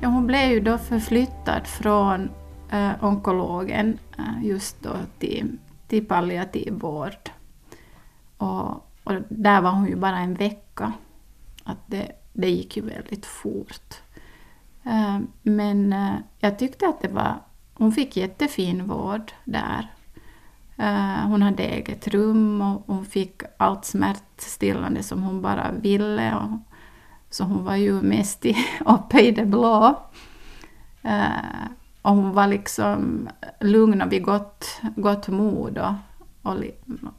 Ja, 0.00 0.08
hon 0.08 0.26
blev 0.26 0.50
ju 0.50 0.60
då 0.60 0.78
förflyttad 0.78 1.66
från 1.66 2.30
äh, 2.72 3.04
onkologen 3.04 3.98
äh, 4.18 4.46
just 4.46 4.82
då 4.82 4.92
till, 5.18 5.58
till 5.88 6.06
palliativ 6.06 6.72
vård. 6.72 7.30
Och, 8.38 8.70
och 9.04 9.14
där 9.28 9.60
var 9.60 9.70
hon 9.70 9.86
ju 9.86 9.96
bara 9.96 10.18
en 10.18 10.34
vecka 10.34 10.65
att 11.64 11.78
det, 11.86 12.12
det 12.32 12.50
gick 12.50 12.76
ju 12.76 12.82
väldigt 12.82 13.26
fort. 13.26 13.94
Eh, 14.84 15.18
men 15.42 15.92
eh, 15.92 16.14
jag 16.38 16.58
tyckte 16.58 16.88
att 16.88 17.00
det 17.00 17.08
var... 17.08 17.34
Hon 17.74 17.92
fick 17.92 18.16
jättefin 18.16 18.86
vård 18.86 19.32
där. 19.44 19.90
Eh, 20.76 21.28
hon 21.28 21.42
hade 21.42 21.62
eget 21.62 22.08
rum 22.08 22.60
och 22.60 22.82
hon 22.86 23.04
fick 23.04 23.42
allt 23.56 23.84
smärtstillande 23.84 25.02
som 25.02 25.22
hon 25.22 25.42
bara 25.42 25.72
ville. 25.72 26.58
Så 27.30 27.44
hon 27.44 27.64
var 27.64 27.76
ju 27.76 28.02
mest 28.02 28.46
i, 28.46 28.56
uppe 28.86 29.20
i 29.20 29.30
det 29.30 29.46
blå. 29.46 30.00
Och 32.02 32.12
hon 32.12 32.32
var 32.32 32.46
liksom 32.46 33.28
lugn 33.60 34.02
och 34.02 34.12
vid 34.12 34.24
gott, 34.24 34.80
gott 34.96 35.28
mod 35.28 35.78
och, 35.78 35.94
och, 36.42 36.56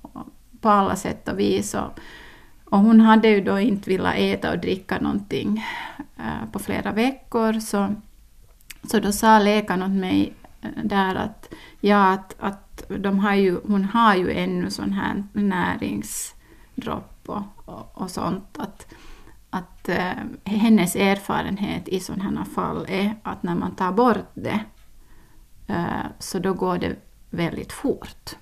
och 0.01 0.21
på 0.61 0.69
alla 0.69 0.95
sätt 0.95 1.27
och 1.27 1.39
vis. 1.39 1.73
Och, 1.73 1.99
och 2.69 2.80
hon 2.80 2.99
hade 2.99 3.27
ju 3.27 3.41
då 3.41 3.60
inte 3.60 3.89
velat 3.89 4.15
äta 4.15 4.51
och 4.51 4.60
dricka 4.60 4.99
någonting 4.99 5.65
eh, 6.17 6.51
på 6.51 6.60
flera 6.60 6.91
veckor, 6.91 7.60
så, 7.60 7.95
så 8.84 8.99
då 8.99 9.12
sa 9.12 9.39
läkaren 9.39 9.84
åt 9.84 9.91
mig 9.91 10.34
eh, 10.62 10.69
där 10.84 11.15
att, 11.15 11.53
ja, 11.80 12.12
att, 12.13 12.36
att 12.39 12.84
de 12.89 13.19
har 13.19 13.34
ju, 13.34 13.60
hon 13.67 13.86
har 13.86 14.15
ju 14.15 14.32
ännu 14.32 14.69
sån 14.69 14.93
här 14.93 15.23
näringsdropp 15.34 17.21
och, 17.25 17.43
och, 17.65 17.91
och 17.93 18.12
sånt. 18.12 18.58
Att, 18.58 18.93
att 19.49 19.89
eh, 19.89 20.13
hennes 20.43 20.95
erfarenhet 20.95 21.88
i 21.88 21.99
sådana 21.99 22.39
här 22.39 22.45
fall 22.45 22.86
är 22.89 23.15
att 23.23 23.43
när 23.43 23.56
man 23.56 23.75
tar 23.75 23.91
bort 23.91 24.32
det 24.34 24.60
eh, 25.67 26.06
så 26.19 26.39
då 26.39 26.53
går 26.53 26.77
det 26.77 26.95
väldigt 27.30 27.71
fort. 27.71 28.36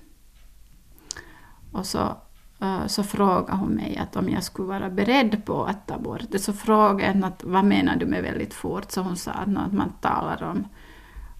Och 1.72 1.86
så, 1.86 2.16
Eh, 2.60 2.86
så 2.86 3.02
frågade 3.02 3.56
hon 3.56 3.70
mig 3.70 3.96
att 3.96 4.16
om 4.16 4.28
jag 4.28 4.44
skulle 4.44 4.68
vara 4.68 4.90
beredd 4.90 5.44
på 5.44 5.64
att 5.64 5.86
ta 5.86 5.98
bort 5.98 6.30
det. 6.30 6.38
Så 6.38 6.52
frågade 6.52 7.18
jag 7.18 7.24
att 7.24 7.44
vad 7.44 7.64
menar 7.64 7.96
du 7.96 8.06
med 8.06 8.22
väldigt 8.22 8.54
fort? 8.54 8.90
Så 8.90 9.00
hon 9.00 9.16
sa 9.16 9.30
att, 9.30 9.72
man 9.72 9.92
talar 10.00 10.42
om, 10.42 10.68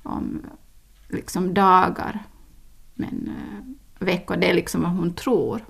om 0.02 0.42
liksom 1.08 1.54
dagar. 1.54 2.22
Men 2.94 3.30
eh, 3.36 4.06
veckor, 4.06 4.36
det 4.36 4.50
är 4.50 4.54
liksom 4.54 4.82
vad 4.82 4.90
hon 4.90 5.14
tror. 5.14 5.64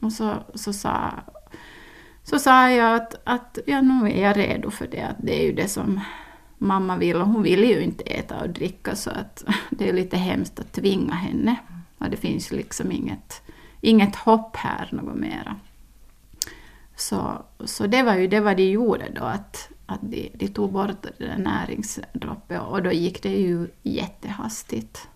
Och 0.00 0.12
så, 0.12 0.34
så 0.54 0.72
sa 0.72 1.12
så 2.24 2.38
sa 2.38 2.70
jag 2.70 2.94
att, 2.94 3.14
att 3.24 3.58
ja, 3.66 3.80
nu 3.80 4.10
är 4.10 4.22
jag 4.22 4.38
redo 4.38 4.70
för 4.70 4.86
det. 4.86 5.02
Att 5.02 5.16
det 5.18 5.42
är 5.42 5.46
ju 5.46 5.52
det 5.52 5.68
som 5.68 6.00
mamma 6.58 6.96
vill 6.96 7.16
och 7.16 7.26
hon 7.26 7.42
vill 7.42 7.64
ju 7.64 7.80
inte 7.82 8.04
äta 8.04 8.40
och 8.40 8.50
dricka 8.50 8.96
så 8.96 9.10
att 9.10 9.44
det 9.70 9.88
är 9.88 9.92
lite 9.92 10.16
hemskt 10.16 10.60
att 10.60 10.72
tvinga 10.72 11.14
henne. 11.14 11.56
Och 11.98 12.10
det 12.10 12.16
finns 12.16 12.52
liksom 12.52 12.92
inget, 12.92 13.42
inget 13.84 14.16
hopp 14.16 14.56
här 14.56 14.88
något 14.92 15.16
mera. 15.16 15.56
Så, 16.96 17.44
så 17.64 17.86
det 17.86 18.02
var 18.02 18.14
ju 18.14 18.26
det 18.26 18.40
vad 18.40 18.56
de 18.56 18.70
gjorde 18.70 19.10
då, 19.14 19.24
att, 19.24 19.68
att 19.86 20.00
de, 20.02 20.30
de 20.34 20.48
tog 20.48 20.72
bort 20.72 21.06
näringsdroppen. 21.38 22.56
där 22.56 22.66
och 22.66 22.82
då 22.82 22.92
gick 22.92 23.22
det 23.22 23.28
ju 23.28 23.68
jättehastigt. 23.82 25.08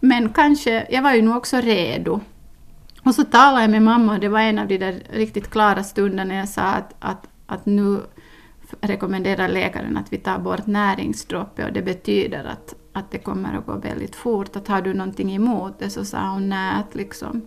Men 0.00 0.32
kanske, 0.32 0.86
jag 0.90 1.02
var 1.02 1.14
ju 1.14 1.22
nog 1.22 1.36
också 1.36 1.56
redo 1.56 2.20
och 3.04 3.14
så 3.14 3.24
talade 3.24 3.60
jag 3.60 3.70
med 3.70 3.82
mamma 3.82 4.12
och 4.12 4.20
det 4.20 4.28
var 4.28 4.40
en 4.40 4.58
av 4.58 4.66
de 4.66 4.78
där 4.78 5.02
riktigt 5.10 5.50
klara 5.50 5.84
stunderna 5.84 6.24
när 6.24 6.36
jag 6.38 6.48
sa 6.48 6.62
att, 6.62 6.94
att, 6.98 7.26
att 7.46 7.66
nu 7.66 8.00
rekommenderar 8.80 9.48
läkaren 9.48 9.96
att 9.96 10.12
vi 10.12 10.16
tar 10.16 10.38
bort 10.38 10.66
näringsdroppen, 10.66 11.66
och 11.66 11.72
det 11.72 11.82
betyder 11.82 12.44
att, 12.44 12.74
att 12.92 13.10
det 13.10 13.18
kommer 13.18 13.58
att 13.58 13.66
gå 13.66 13.76
väldigt 13.76 14.16
fort. 14.16 14.56
Att 14.56 14.68
har 14.68 14.82
du 14.82 14.94
någonting 14.94 15.34
emot 15.34 15.78
det 15.78 15.90
så 15.90 16.04
sa 16.04 16.30
hon 16.32 16.48
nej, 16.48 16.74
att 16.80 16.94
liksom, 16.94 17.42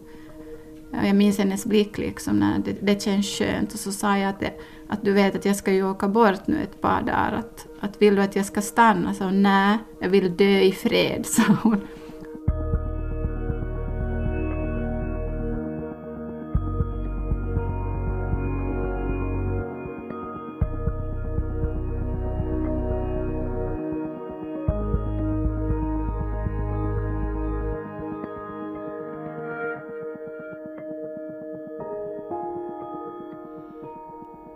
eh, 0.93 1.07
jag 1.07 1.15
minns 1.15 1.37
hennes 1.37 1.65
blick 1.65 1.97
liksom, 1.97 2.39
när 2.39 2.59
det, 2.59 2.77
det 2.81 3.01
känns 3.01 3.25
skönt 3.25 3.73
och 3.73 3.79
så 3.79 3.91
sa 3.91 4.17
jag 4.17 4.29
att, 4.29 4.39
det, 4.39 4.53
att 4.87 5.03
du 5.03 5.13
vet 5.13 5.35
att 5.35 5.45
jag 5.45 5.55
ska 5.55 5.71
ju 5.71 5.89
åka 5.89 6.07
bort 6.07 6.47
nu 6.47 6.63
ett 6.63 6.81
par 6.81 7.01
dagar, 7.01 7.31
att, 7.39 7.67
att 7.79 8.01
vill 8.01 8.15
du 8.15 8.21
att 8.21 8.35
jag 8.35 8.45
ska 8.45 8.61
stanna? 8.61 9.13
Så 9.13 9.23
hon 9.23 9.43
nej, 9.43 9.77
jag 9.99 10.09
vill 10.09 10.37
dö 10.37 10.59
i 10.59 10.71
fred, 10.71 11.25
sa 11.25 11.43
hon. 11.63 11.81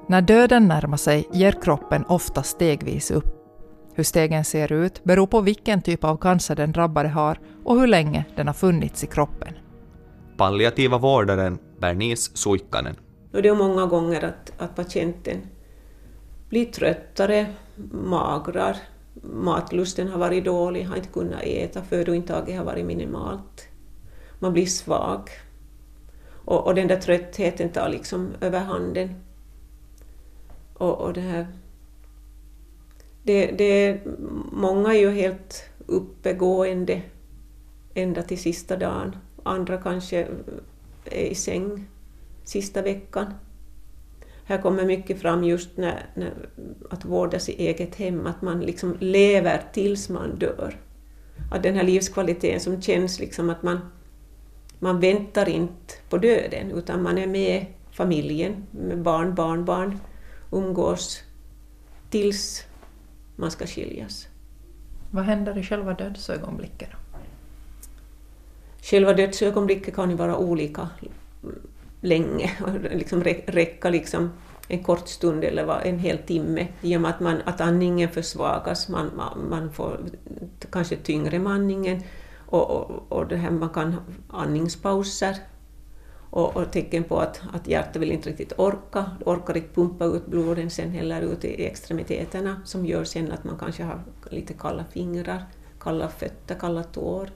När 0.09 0.21
döden 0.21 0.67
närmar 0.67 0.97
sig 0.97 1.27
ger 1.33 1.51
kroppen 1.51 2.05
ofta 2.05 2.43
stegvis 2.43 3.11
upp. 3.11 3.25
Hur 3.93 4.03
stegen 4.03 4.45
ser 4.45 4.71
ut 4.71 5.03
beror 5.03 5.27
på 5.27 5.41
vilken 5.41 5.81
typ 5.81 6.03
av 6.03 6.17
cancer 6.17 6.55
den 6.55 6.71
drabbade 6.71 7.09
har 7.09 7.39
och 7.63 7.79
hur 7.79 7.87
länge 7.87 8.25
den 8.35 8.47
har 8.47 8.53
funnits 8.53 9.03
i 9.03 9.07
kroppen. 9.07 9.53
Palliativa 10.37 10.97
vårdaren 10.97 11.59
Bernice 11.79 12.31
Suikkanen. 12.33 12.95
Det 13.31 13.47
är 13.47 13.55
många 13.55 13.85
gånger 13.85 14.23
att, 14.25 14.53
att 14.57 14.75
patienten 14.75 15.37
blir 16.49 16.65
tröttare, 16.65 17.45
magrar, 17.91 18.77
matlusten 19.23 20.07
har 20.07 20.19
varit 20.19 20.45
dålig, 20.45 20.83
har 20.83 20.95
inte 20.95 21.09
kunnat 21.09 21.41
äta, 21.43 21.81
födointaget 21.81 22.57
har 22.57 22.65
varit 22.65 22.85
minimalt. 22.85 23.67
Man 24.39 24.53
blir 24.53 24.65
svag. 24.65 25.29
Och, 26.45 26.67
och 26.67 26.75
den 26.75 26.87
där 26.87 26.99
tröttheten 26.99 27.69
tar 27.69 27.89
liksom 27.89 28.33
överhanden. 28.41 29.09
Och, 30.77 31.01
och 31.01 31.13
det 31.13 31.21
här... 31.21 31.47
Det, 33.23 33.51
det, 33.51 33.99
många 34.51 34.93
är 34.93 34.99
ju 34.99 35.11
helt 35.11 35.63
uppegående 35.85 37.01
ända 37.93 38.23
till 38.23 38.41
sista 38.41 38.77
dagen. 38.77 39.15
Andra 39.43 39.77
kanske 39.77 40.27
är 41.05 41.25
i 41.25 41.35
säng 41.35 41.87
sista 42.43 42.81
veckan. 42.81 43.33
Här 44.43 44.61
kommer 44.61 44.85
mycket 44.85 45.21
fram 45.21 45.43
just 45.43 45.77
när, 45.77 46.05
när 46.13 46.33
att 46.89 47.05
vårdas 47.05 47.49
i 47.49 47.67
eget 47.67 47.95
hem, 47.95 48.25
att 48.25 48.41
man 48.41 48.59
liksom 48.59 48.97
lever 48.99 49.61
tills 49.73 50.09
man 50.09 50.39
dör. 50.39 50.79
Att 51.51 51.63
den 51.63 51.75
här 51.75 51.83
livskvaliteten 51.83 52.59
som 52.59 52.81
känns 52.81 53.19
liksom 53.19 53.49
att 53.49 53.63
man, 53.63 53.79
man 54.79 54.99
väntar 54.99 55.49
inte 55.49 55.93
på 56.09 56.17
döden, 56.17 56.71
utan 56.71 57.03
man 57.03 57.17
är 57.17 57.27
med 57.27 57.65
familjen, 57.91 58.65
med 58.71 59.01
barn, 59.01 59.35
barnbarn, 59.35 59.99
umgås 60.51 61.23
tills 62.09 62.63
man 63.35 63.51
ska 63.51 63.67
skiljas. 63.67 64.27
Vad 65.11 65.23
händer 65.23 65.57
i 65.57 65.63
själva 65.63 65.93
dödsögonblicket? 65.93 66.89
Själva 68.81 69.13
dödsögonblicket 69.13 69.95
kan 69.95 70.09
ju 70.09 70.15
vara 70.15 70.37
olika 70.37 70.89
länge, 72.01 72.51
liksom 72.91 73.23
räcka 73.23 73.89
liksom 73.89 74.31
en 74.67 74.83
kort 74.83 75.07
stund 75.07 75.43
eller 75.43 75.81
en 75.81 75.99
hel 75.99 76.17
timme 76.17 76.67
i 76.81 76.97
och 76.97 77.01
med 77.01 77.11
att, 77.11 77.19
man, 77.19 77.41
att 77.45 77.61
andningen 77.61 78.09
försvagas, 78.09 78.89
man, 78.89 79.11
man, 79.15 79.49
man 79.49 79.73
får 79.73 79.99
kanske 80.69 80.95
tyngre 80.95 81.39
med 81.39 81.53
andningen 81.53 82.03
och, 82.35 82.71
och, 82.71 83.11
och 83.11 83.27
det 83.27 83.37
här, 83.37 83.51
man 83.51 83.69
kan 83.69 83.95
andningspauser 84.29 85.35
och, 86.37 86.57
och 86.57 86.71
tecken 86.71 87.03
på 87.03 87.19
att, 87.19 87.41
att 87.53 87.67
hjärtat 87.67 88.01
vill 88.01 88.11
inte 88.11 88.29
riktigt 88.29 88.53
orka, 88.57 89.05
orkar 89.25 89.57
inte 89.57 89.73
pumpa 89.73 90.05
ut 90.05 90.25
blodet 90.25 90.73
sen 90.73 90.91
heller 90.91 91.21
ut 91.21 91.45
i 91.45 91.65
extremiteterna 91.65 92.61
som 92.65 92.85
gör 92.85 93.03
sen 93.03 93.31
att 93.31 93.43
man 93.43 93.57
kanske 93.57 93.83
har 93.83 94.01
lite 94.29 94.53
kalla 94.53 94.85
fingrar, 94.91 95.43
kalla 95.79 96.09
fötter, 96.09 96.55
kalla 96.55 96.83
tår. 96.83 97.29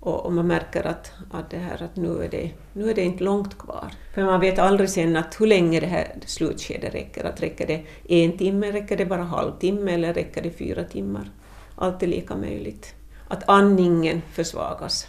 Och, 0.00 0.26
och, 0.26 0.32
man 0.32 0.46
märker 0.46 0.86
att, 0.86 1.12
att, 1.30 1.50
det 1.50 1.58
här, 1.58 1.82
att 1.82 1.96
nu, 1.96 2.24
är 2.24 2.28
det, 2.28 2.50
nu 2.72 2.90
är 2.90 2.94
det 2.94 3.02
inte 3.02 3.24
långt 3.24 3.58
kvar. 3.58 3.92
För 4.14 4.24
man 4.24 4.40
vet 4.40 4.58
aldrig 4.58 4.90
sen 4.90 5.16
att 5.16 5.40
hur 5.40 5.46
länge 5.46 5.80
det 5.80 5.86
här 5.86 6.14
slutskedet 6.26 6.94
räcker. 6.94 7.24
Att 7.24 7.42
räcker 7.42 7.66
det 7.66 7.82
en 8.24 8.38
timme, 8.38 8.72
räcker 8.72 8.96
det 8.96 9.06
bara 9.06 9.22
halvtimme 9.22 9.92
eller 9.92 10.14
räcker 10.14 10.42
det 10.42 10.50
fyra 10.50 10.84
timmar? 10.84 11.30
Allt 11.74 12.02
är 12.02 12.06
lika 12.06 12.36
möjligt. 12.36 12.94
Att 13.28 13.48
andningen 13.48 14.22
försvagas 14.32 15.08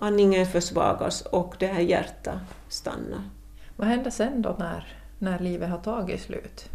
andningen 0.00 0.46
försvagas 0.46 1.22
och 1.22 1.54
det 1.58 1.66
här 1.66 1.80
hjärtat 1.80 2.40
stannar. 2.68 3.30
Vad 3.76 3.88
händer 3.88 4.10
sen 4.10 4.42
då 4.42 4.56
när, 4.58 4.98
när 5.18 5.38
livet 5.38 5.70
har 5.70 5.78
tagit 5.78 6.20
slut? 6.20 6.70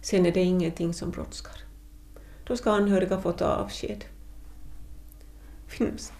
Sen 0.00 0.26
är 0.26 0.32
det 0.32 0.40
ingenting 0.42 0.94
som 0.94 1.10
brådskar. 1.10 1.56
Då 2.44 2.56
ska 2.56 2.72
anhöriga 2.72 3.20
få 3.20 3.32
ta 3.32 3.44
avsked. 3.44 4.04
Finns. 5.66 6.12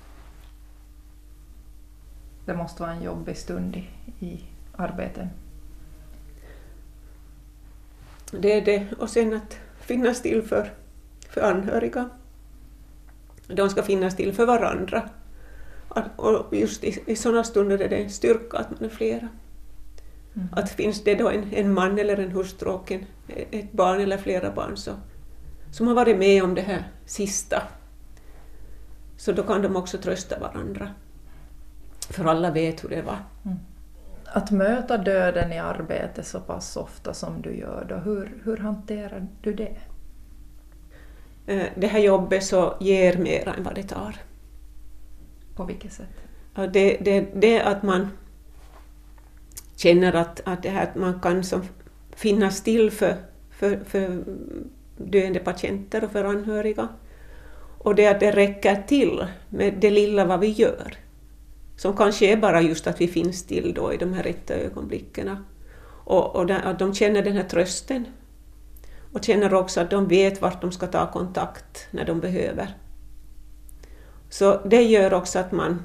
Det 2.44 2.54
måste 2.54 2.82
vara 2.82 2.92
en 2.92 3.02
jobbig 3.02 3.36
stund 3.36 3.76
i, 3.76 3.88
i 4.26 4.44
arbetet. 4.76 5.28
Det 8.30 8.52
är 8.52 8.64
det. 8.64 8.92
Och 8.98 9.10
sen 9.10 9.34
att 9.34 9.58
finnas 9.80 10.22
till 10.22 10.42
för, 10.42 10.72
för 11.28 11.40
anhöriga. 11.40 12.10
De 13.46 13.70
ska 13.70 13.82
finnas 13.82 14.16
till 14.16 14.32
för 14.32 14.46
varandra. 14.46 15.08
Och 16.16 16.56
just 16.56 16.84
i, 16.84 17.02
i 17.06 17.16
sådana 17.16 17.44
stunder 17.44 17.78
är 17.78 17.88
det 17.88 17.96
en 17.96 18.10
styrka 18.10 18.56
att 18.56 18.70
man 18.70 18.84
är 18.84 18.88
flera. 18.88 19.28
Mm. 20.34 20.48
Att 20.52 20.70
finns 20.70 21.04
det 21.04 21.14
då 21.14 21.30
en, 21.30 21.52
en 21.52 21.74
man 21.74 21.98
eller 21.98 22.16
en 22.16 22.30
hustru 22.30 22.68
och 22.70 22.92
en, 22.92 23.04
ett 23.50 23.72
barn 23.72 24.00
eller 24.00 24.18
flera 24.18 24.50
barn 24.50 24.76
så, 24.76 24.90
som 25.70 25.86
har 25.86 25.94
varit 25.94 26.18
med 26.18 26.44
om 26.44 26.54
det 26.54 26.62
här 26.62 26.88
sista, 27.06 27.62
så 29.16 29.32
då 29.32 29.42
kan 29.42 29.62
de 29.62 29.76
också 29.76 29.98
trösta 29.98 30.38
varandra. 30.38 30.90
För 32.10 32.24
alla 32.24 32.50
vet 32.50 32.84
hur 32.84 32.88
det 32.88 33.02
var. 33.02 33.18
Mm. 33.44 33.58
Att 34.24 34.50
möta 34.50 34.98
döden 34.98 35.52
i 35.52 35.58
arbetet 35.58 36.26
så 36.26 36.40
pass 36.40 36.76
ofta 36.76 37.14
som 37.14 37.42
du 37.42 37.56
gör, 37.56 37.86
då, 37.88 37.94
hur, 37.94 38.42
hur 38.44 38.56
hanterar 38.56 39.26
du 39.42 39.54
det? 39.54 39.76
Eh, 41.46 41.66
det 41.76 41.86
här 41.86 41.98
jobbet 41.98 42.44
så 42.44 42.76
ger 42.80 43.18
mer 43.18 43.48
än 43.48 43.64
vad 43.64 43.74
det 43.74 43.82
tar. 43.82 44.16
På 45.56 45.64
vilket 45.64 45.92
sätt? 45.92 46.08
Det, 46.54 46.96
det, 47.00 47.26
det 47.34 47.60
att 47.60 47.82
man... 47.82 48.08
känner 49.76 50.12
att, 50.12 50.40
att, 50.44 50.62
det 50.62 50.70
här, 50.70 50.82
att 50.82 50.94
man 50.94 51.20
kan 51.20 51.44
som 51.44 51.62
finnas 52.16 52.62
till 52.62 52.90
för, 52.90 53.16
för, 53.50 53.80
för 53.84 54.24
döende 54.96 55.38
patienter 55.38 56.04
och 56.04 56.10
för 56.10 56.24
anhöriga. 56.24 56.88
Och 57.78 57.94
det 57.94 58.06
att 58.06 58.20
det 58.20 58.30
räcker 58.30 58.82
till 58.86 59.26
med 59.48 59.74
det 59.80 59.90
lilla 59.90 60.24
vad 60.24 60.40
vi 60.40 60.48
gör. 60.48 60.94
Som 61.76 61.96
kanske 61.96 62.32
är 62.32 62.36
bara 62.36 62.60
just 62.60 62.86
att 62.86 63.00
vi 63.00 63.08
finns 63.08 63.46
till 63.46 63.74
då 63.74 63.92
i 63.92 63.96
de 63.96 64.12
här 64.12 64.22
rätta 64.22 64.54
ögonblicken. 64.54 65.36
Och, 66.04 66.36
och 66.36 66.50
att 66.50 66.78
de 66.78 66.94
känner 66.94 67.22
den 67.22 67.36
här 67.36 67.48
trösten. 67.48 68.06
Och 69.12 69.24
känner 69.24 69.54
också 69.54 69.80
att 69.80 69.90
de 69.90 70.08
vet 70.08 70.42
vart 70.42 70.60
de 70.60 70.72
ska 70.72 70.86
ta 70.86 71.12
kontakt 71.12 71.88
när 71.90 72.04
de 72.04 72.20
behöver. 72.20 72.76
Så 74.32 74.60
det 74.64 74.82
gör 74.82 75.14
också 75.14 75.38
att 75.38 75.52
man, 75.52 75.82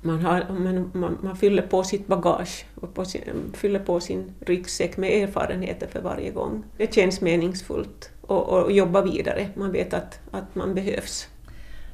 man, 0.00 0.24
har, 0.24 0.46
man, 0.48 0.90
man, 0.94 1.18
man 1.22 1.36
fyller 1.36 1.62
på 1.62 1.84
sitt 1.84 2.06
bagage 2.06 2.66
och 2.74 2.94
på 2.94 3.04
sin, 3.04 3.52
fyller 3.54 3.80
på 3.80 4.00
sin 4.00 4.34
ryggsäck 4.40 4.96
med 4.96 5.22
erfarenheter 5.22 5.86
för 5.86 6.00
varje 6.00 6.30
gång. 6.30 6.64
Det 6.76 6.94
känns 6.94 7.20
meningsfullt 7.20 8.10
att 8.28 8.74
jobba 8.74 9.02
vidare. 9.02 9.48
Man 9.54 9.72
vet 9.72 9.94
att, 9.94 10.20
att 10.30 10.54
man 10.54 10.74
behövs. 10.74 11.28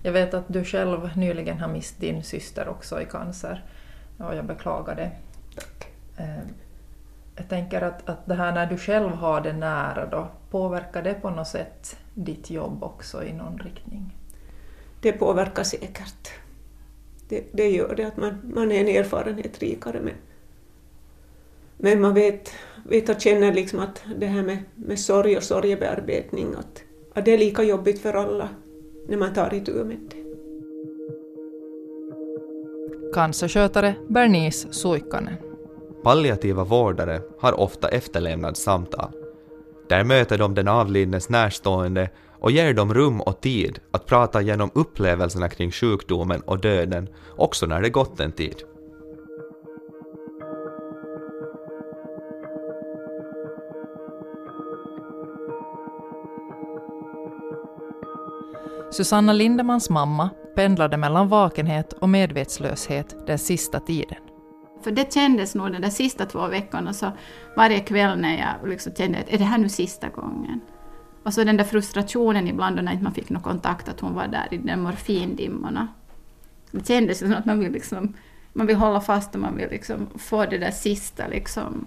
Jag 0.03 0.13
vet 0.13 0.35
att 0.35 0.45
du 0.49 0.65
själv 0.65 1.17
nyligen 1.17 1.59
har 1.59 1.69
mist 1.69 2.01
din 2.01 2.23
syster 2.23 2.69
också 2.69 3.01
i 3.01 3.05
cancer 3.05 3.65
och 4.19 4.35
jag 4.35 4.45
beklagar 4.45 4.95
det. 4.95 5.11
Tack. 5.55 5.93
Eh, 6.17 6.49
jag 7.37 7.49
tänker 7.49 7.83
att, 7.83 8.09
att 8.09 8.27
det 8.27 8.35
här 8.35 8.53
när 8.53 8.67
du 8.67 8.77
själv 8.77 9.11
har 9.11 9.41
det 9.41 9.53
nära 9.53 10.07
då, 10.07 10.29
påverkar 10.51 11.03
det 11.03 11.15
på 11.15 11.31
något 11.31 11.49
sätt 11.49 11.97
ditt 12.15 12.51
jobb 12.51 12.85
också 12.85 13.25
i 13.25 13.33
någon 13.33 13.59
riktning? 13.59 14.18
Det 15.01 15.13
påverkar 15.13 15.63
säkert. 15.63 16.29
Det, 17.29 17.45
det 17.53 17.71
gör 17.71 17.95
det, 17.97 18.07
att 18.07 18.17
man, 18.17 18.39
man 18.55 18.73
är 18.73 18.81
en 18.81 18.89
erfarenhet 18.89 19.59
rikare. 19.59 20.01
Men, 20.01 20.15
men 21.77 22.01
man 22.01 22.15
vet, 22.15 22.51
vet 22.85 23.09
och 23.09 23.21
känner 23.21 23.53
liksom 23.53 23.79
att 23.79 24.03
det 24.17 24.27
här 24.27 24.43
med, 24.43 24.59
med 24.75 24.99
sorg 24.99 25.37
och 25.37 25.43
sorgebearbetning, 25.43 26.55
att, 26.59 26.83
att 27.15 27.25
det 27.25 27.35
är 27.35 27.39
lika 27.39 27.63
jobbigt 27.63 28.01
för 28.01 28.15
alla 28.15 28.49
när 29.09 29.17
man 29.17 29.35
tar 29.35 29.55
itu 29.55 29.85
med 29.85 29.97
det. 30.11 30.29
Cancerskötare 33.15 33.95
Bernice 34.09 34.73
Suikkanen. 34.73 35.35
Palliativa 36.03 36.65
vårdare 36.65 37.21
har 37.41 37.61
ofta 37.61 37.89
efterlevnadssamtal. 37.89 39.13
Där 39.89 40.05
möter 40.05 40.39
de 40.39 40.55
den 40.55 40.69
avlidnes 40.69 41.29
närstående 41.29 42.11
och 42.41 42.51
ger 42.51 42.75
dem 42.75 42.95
rum 42.95 43.21
och 43.21 43.41
tid 43.41 43.79
att 43.91 44.07
prata 44.07 44.41
genom 44.41 44.71
upplevelserna 44.75 45.49
kring 45.49 45.71
sjukdomen 45.71 46.41
och 46.41 46.61
döden 46.61 47.09
också 47.37 47.67
när 47.67 47.83
det 47.83 47.91
gått 47.91 48.21
en 48.21 48.33
tid. 48.33 48.63
Susanna 58.91 59.33
Lindemans 59.33 59.91
mamma 59.91 60.31
pendlade 60.55 60.97
mellan 60.97 61.29
vakenhet 61.29 61.93
och 61.93 62.09
medvetslöshet 62.09 63.27
den 63.27 63.39
sista 63.39 63.81
tiden. 63.81 64.19
För 64.85 64.91
det 64.91 65.13
kändes 65.13 65.55
nog 65.55 65.73
de 65.73 65.79
där 65.79 65.91
sista 65.91 66.27
två 66.27 66.47
veckorna, 66.47 66.93
så 66.93 67.13
varje 67.57 67.81
kväll 67.81 68.19
när 68.19 68.39
jag 68.39 68.69
liksom 68.69 68.95
kände 68.95 69.19
att 69.19 69.29
är 69.29 69.39
det 69.39 69.45
här 69.45 69.59
nu 69.59 69.69
sista 69.69 70.09
gången? 70.09 70.61
Och 71.29 71.35
så 71.35 71.45
den 71.45 71.57
där 71.57 71.65
frustrationen 71.65 72.49
ibland 72.49 72.85
när 72.85 72.93
inte 72.93 73.05
man 73.05 73.15
fick 73.15 73.31
någon 73.31 73.43
kontakt, 73.43 73.89
att 73.89 74.01
hon 74.01 74.15
var 74.15 74.29
där 74.29 74.49
i 74.51 74.57
de 74.57 74.77
morfindimmorna. 74.77 75.89
Det 76.71 76.87
kändes 76.87 77.19
som 77.19 77.35
att 77.35 77.45
man 77.45 77.61
vill, 77.61 77.73
liksom, 77.73 78.15
man 78.53 78.67
vill 78.67 78.77
hålla 78.77 79.01
fast 79.01 79.35
och 79.35 79.41
man 79.41 79.57
vill 79.57 79.69
liksom 79.71 80.07
få 80.19 80.47
de 80.47 80.59
där 80.59 80.71
sista 80.71 81.27
liksom, 81.27 81.87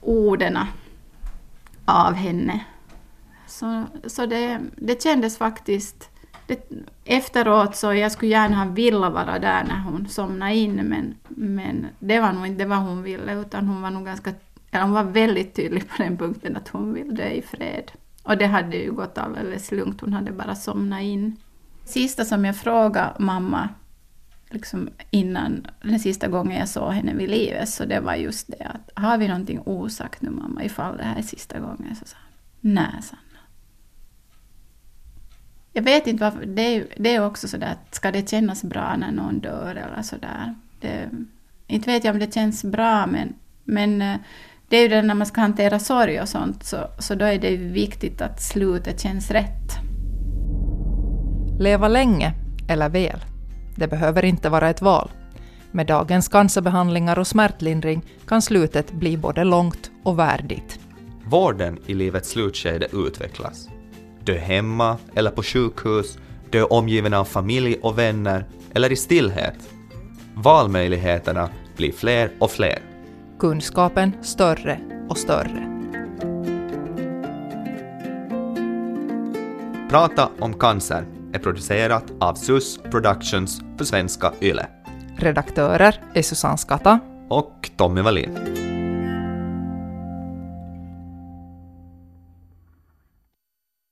orden 0.00 0.58
av 1.84 2.12
henne. 2.14 2.64
Så, 3.46 3.84
så 4.06 4.26
det, 4.26 4.60
det 4.76 5.02
kändes 5.02 5.38
faktiskt... 5.38 6.10
Det, 6.46 6.70
efteråt 7.04 7.76
så 7.76 7.94
jag 7.94 8.12
skulle 8.12 8.30
gärna 8.30 8.56
ha 8.56 8.72
velat 8.72 9.12
vara 9.12 9.38
där 9.38 9.64
när 9.64 9.80
hon 9.80 10.08
somnade 10.08 10.54
in, 10.54 10.74
men, 10.74 11.14
men 11.28 11.86
det 11.98 12.20
var 12.20 12.32
nog 12.32 12.46
inte 12.46 12.64
vad 12.64 12.78
hon 12.78 13.02
ville, 13.02 13.34
utan 13.34 13.66
hon 13.66 13.82
var 13.82 13.90
nog 13.90 14.04
ganska... 14.04 14.34
Eller 14.70 14.84
hon 14.84 14.92
var 14.92 15.04
väldigt 15.04 15.54
tydlig 15.54 15.88
på 15.88 16.02
den 16.02 16.16
punkten 16.16 16.56
att 16.56 16.68
hon 16.68 16.94
vill 16.94 17.14
dö 17.14 17.28
i 17.28 17.42
fred. 17.42 17.90
Och 18.30 18.38
det 18.38 18.46
hade 18.46 18.76
ju 18.76 18.92
gått 18.92 19.18
alldeles 19.18 19.72
lugnt, 19.72 20.00
hon 20.00 20.12
hade 20.12 20.32
bara 20.32 20.54
somnat 20.54 21.02
in. 21.02 21.36
Sista 21.84 22.24
som 22.24 22.44
jag 22.44 22.56
frågade 22.56 23.12
mamma, 23.18 23.68
liksom 24.50 24.88
innan 25.10 25.66
den 25.82 26.00
sista 26.00 26.28
gången 26.28 26.58
jag 26.58 26.68
såg 26.68 26.92
henne 26.92 27.14
vid 27.14 27.30
livet, 27.30 27.68
så 27.68 27.84
det 27.84 28.00
var 28.00 28.14
just 28.14 28.46
det 28.46 28.64
att 28.64 28.90
har 29.02 29.18
vi 29.18 29.28
någonting 29.28 29.60
osagt 29.64 30.22
nu 30.22 30.30
mamma, 30.30 30.64
ifall 30.64 30.96
det 30.96 31.04
här 31.04 31.18
är 31.18 31.22
sista 31.22 31.58
gången? 31.58 31.96
Så 31.96 32.06
sa 32.06 32.16
hon, 32.22 32.74
nej, 32.74 33.02
Sanna. 33.02 33.40
Jag 35.72 35.82
vet 35.82 36.06
inte 36.06 36.24
varför, 36.24 36.46
det 36.46 36.62
är, 36.62 36.86
det 36.96 37.14
är 37.14 37.26
också 37.26 37.48
sådär 37.48 37.72
att 37.72 37.94
ska 37.94 38.12
det 38.12 38.30
kännas 38.30 38.64
bra 38.64 38.96
när 38.96 39.12
någon 39.12 39.38
dör 39.38 39.74
eller 39.74 40.02
sådär. 40.02 40.54
Det, 40.80 41.10
inte 41.66 41.90
vet 41.90 42.04
jag 42.04 42.12
om 42.12 42.20
det 42.20 42.34
känns 42.34 42.64
bra 42.64 43.06
men, 43.06 43.34
men 43.64 44.02
eh, 44.02 44.16
det 44.70 44.76
är 44.76 44.82
ju 44.82 44.88
det 44.88 45.02
när 45.02 45.14
man 45.14 45.26
ska 45.26 45.40
hantera 45.40 45.78
sorg 45.78 46.20
och 46.20 46.28
sånt, 46.28 46.64
så, 46.64 46.76
så 46.98 47.14
då 47.14 47.24
är 47.24 47.38
det 47.38 47.56
viktigt 47.56 48.20
att 48.22 48.42
slutet 48.42 49.00
känns 49.00 49.30
rätt. 49.30 49.70
Leva 51.58 51.88
länge 51.88 52.34
eller 52.68 52.88
väl? 52.88 53.24
Det 53.76 53.88
behöver 53.88 54.24
inte 54.24 54.48
vara 54.48 54.70
ett 54.70 54.82
val. 54.82 55.10
Med 55.70 55.86
dagens 55.86 56.28
cancerbehandlingar 56.28 57.18
och 57.18 57.26
smärtlindring 57.26 58.02
kan 58.26 58.42
slutet 58.42 58.92
bli 58.92 59.16
både 59.16 59.44
långt 59.44 59.90
och 60.02 60.18
värdigt. 60.18 60.80
Vården 61.24 61.78
i 61.86 61.94
livets 61.94 62.30
slutskede 62.30 62.86
utvecklas. 62.92 63.68
Dö 64.24 64.38
hemma 64.38 64.96
eller 65.14 65.30
på 65.30 65.42
sjukhus, 65.42 66.18
dö 66.50 66.62
omgiven 66.62 67.14
av 67.14 67.24
familj 67.24 67.78
och 67.82 67.98
vänner 67.98 68.44
eller 68.74 68.92
i 68.92 68.96
stillhet. 68.96 69.70
Valmöjligheterna 70.34 71.48
blir 71.76 71.92
fler 71.92 72.30
och 72.38 72.50
fler 72.50 72.89
kunskapen 73.40 74.12
större 74.22 74.80
och 75.08 75.18
större. 75.18 75.66
Prata 79.90 80.28
om 80.38 80.54
cancer 80.54 81.04
är 81.32 81.38
producerat 81.38 82.04
av 82.20 82.34
SUS 82.34 82.78
Productions 82.78 83.62
för 83.78 83.84
svenska 83.84 84.32
YLE. 84.40 84.66
Redaktörer 85.16 86.02
är 86.14 86.22
Susanne 86.22 86.58
Skata 86.58 87.00
och 87.28 87.70
Tommy 87.76 88.00
Wallin. 88.00 88.69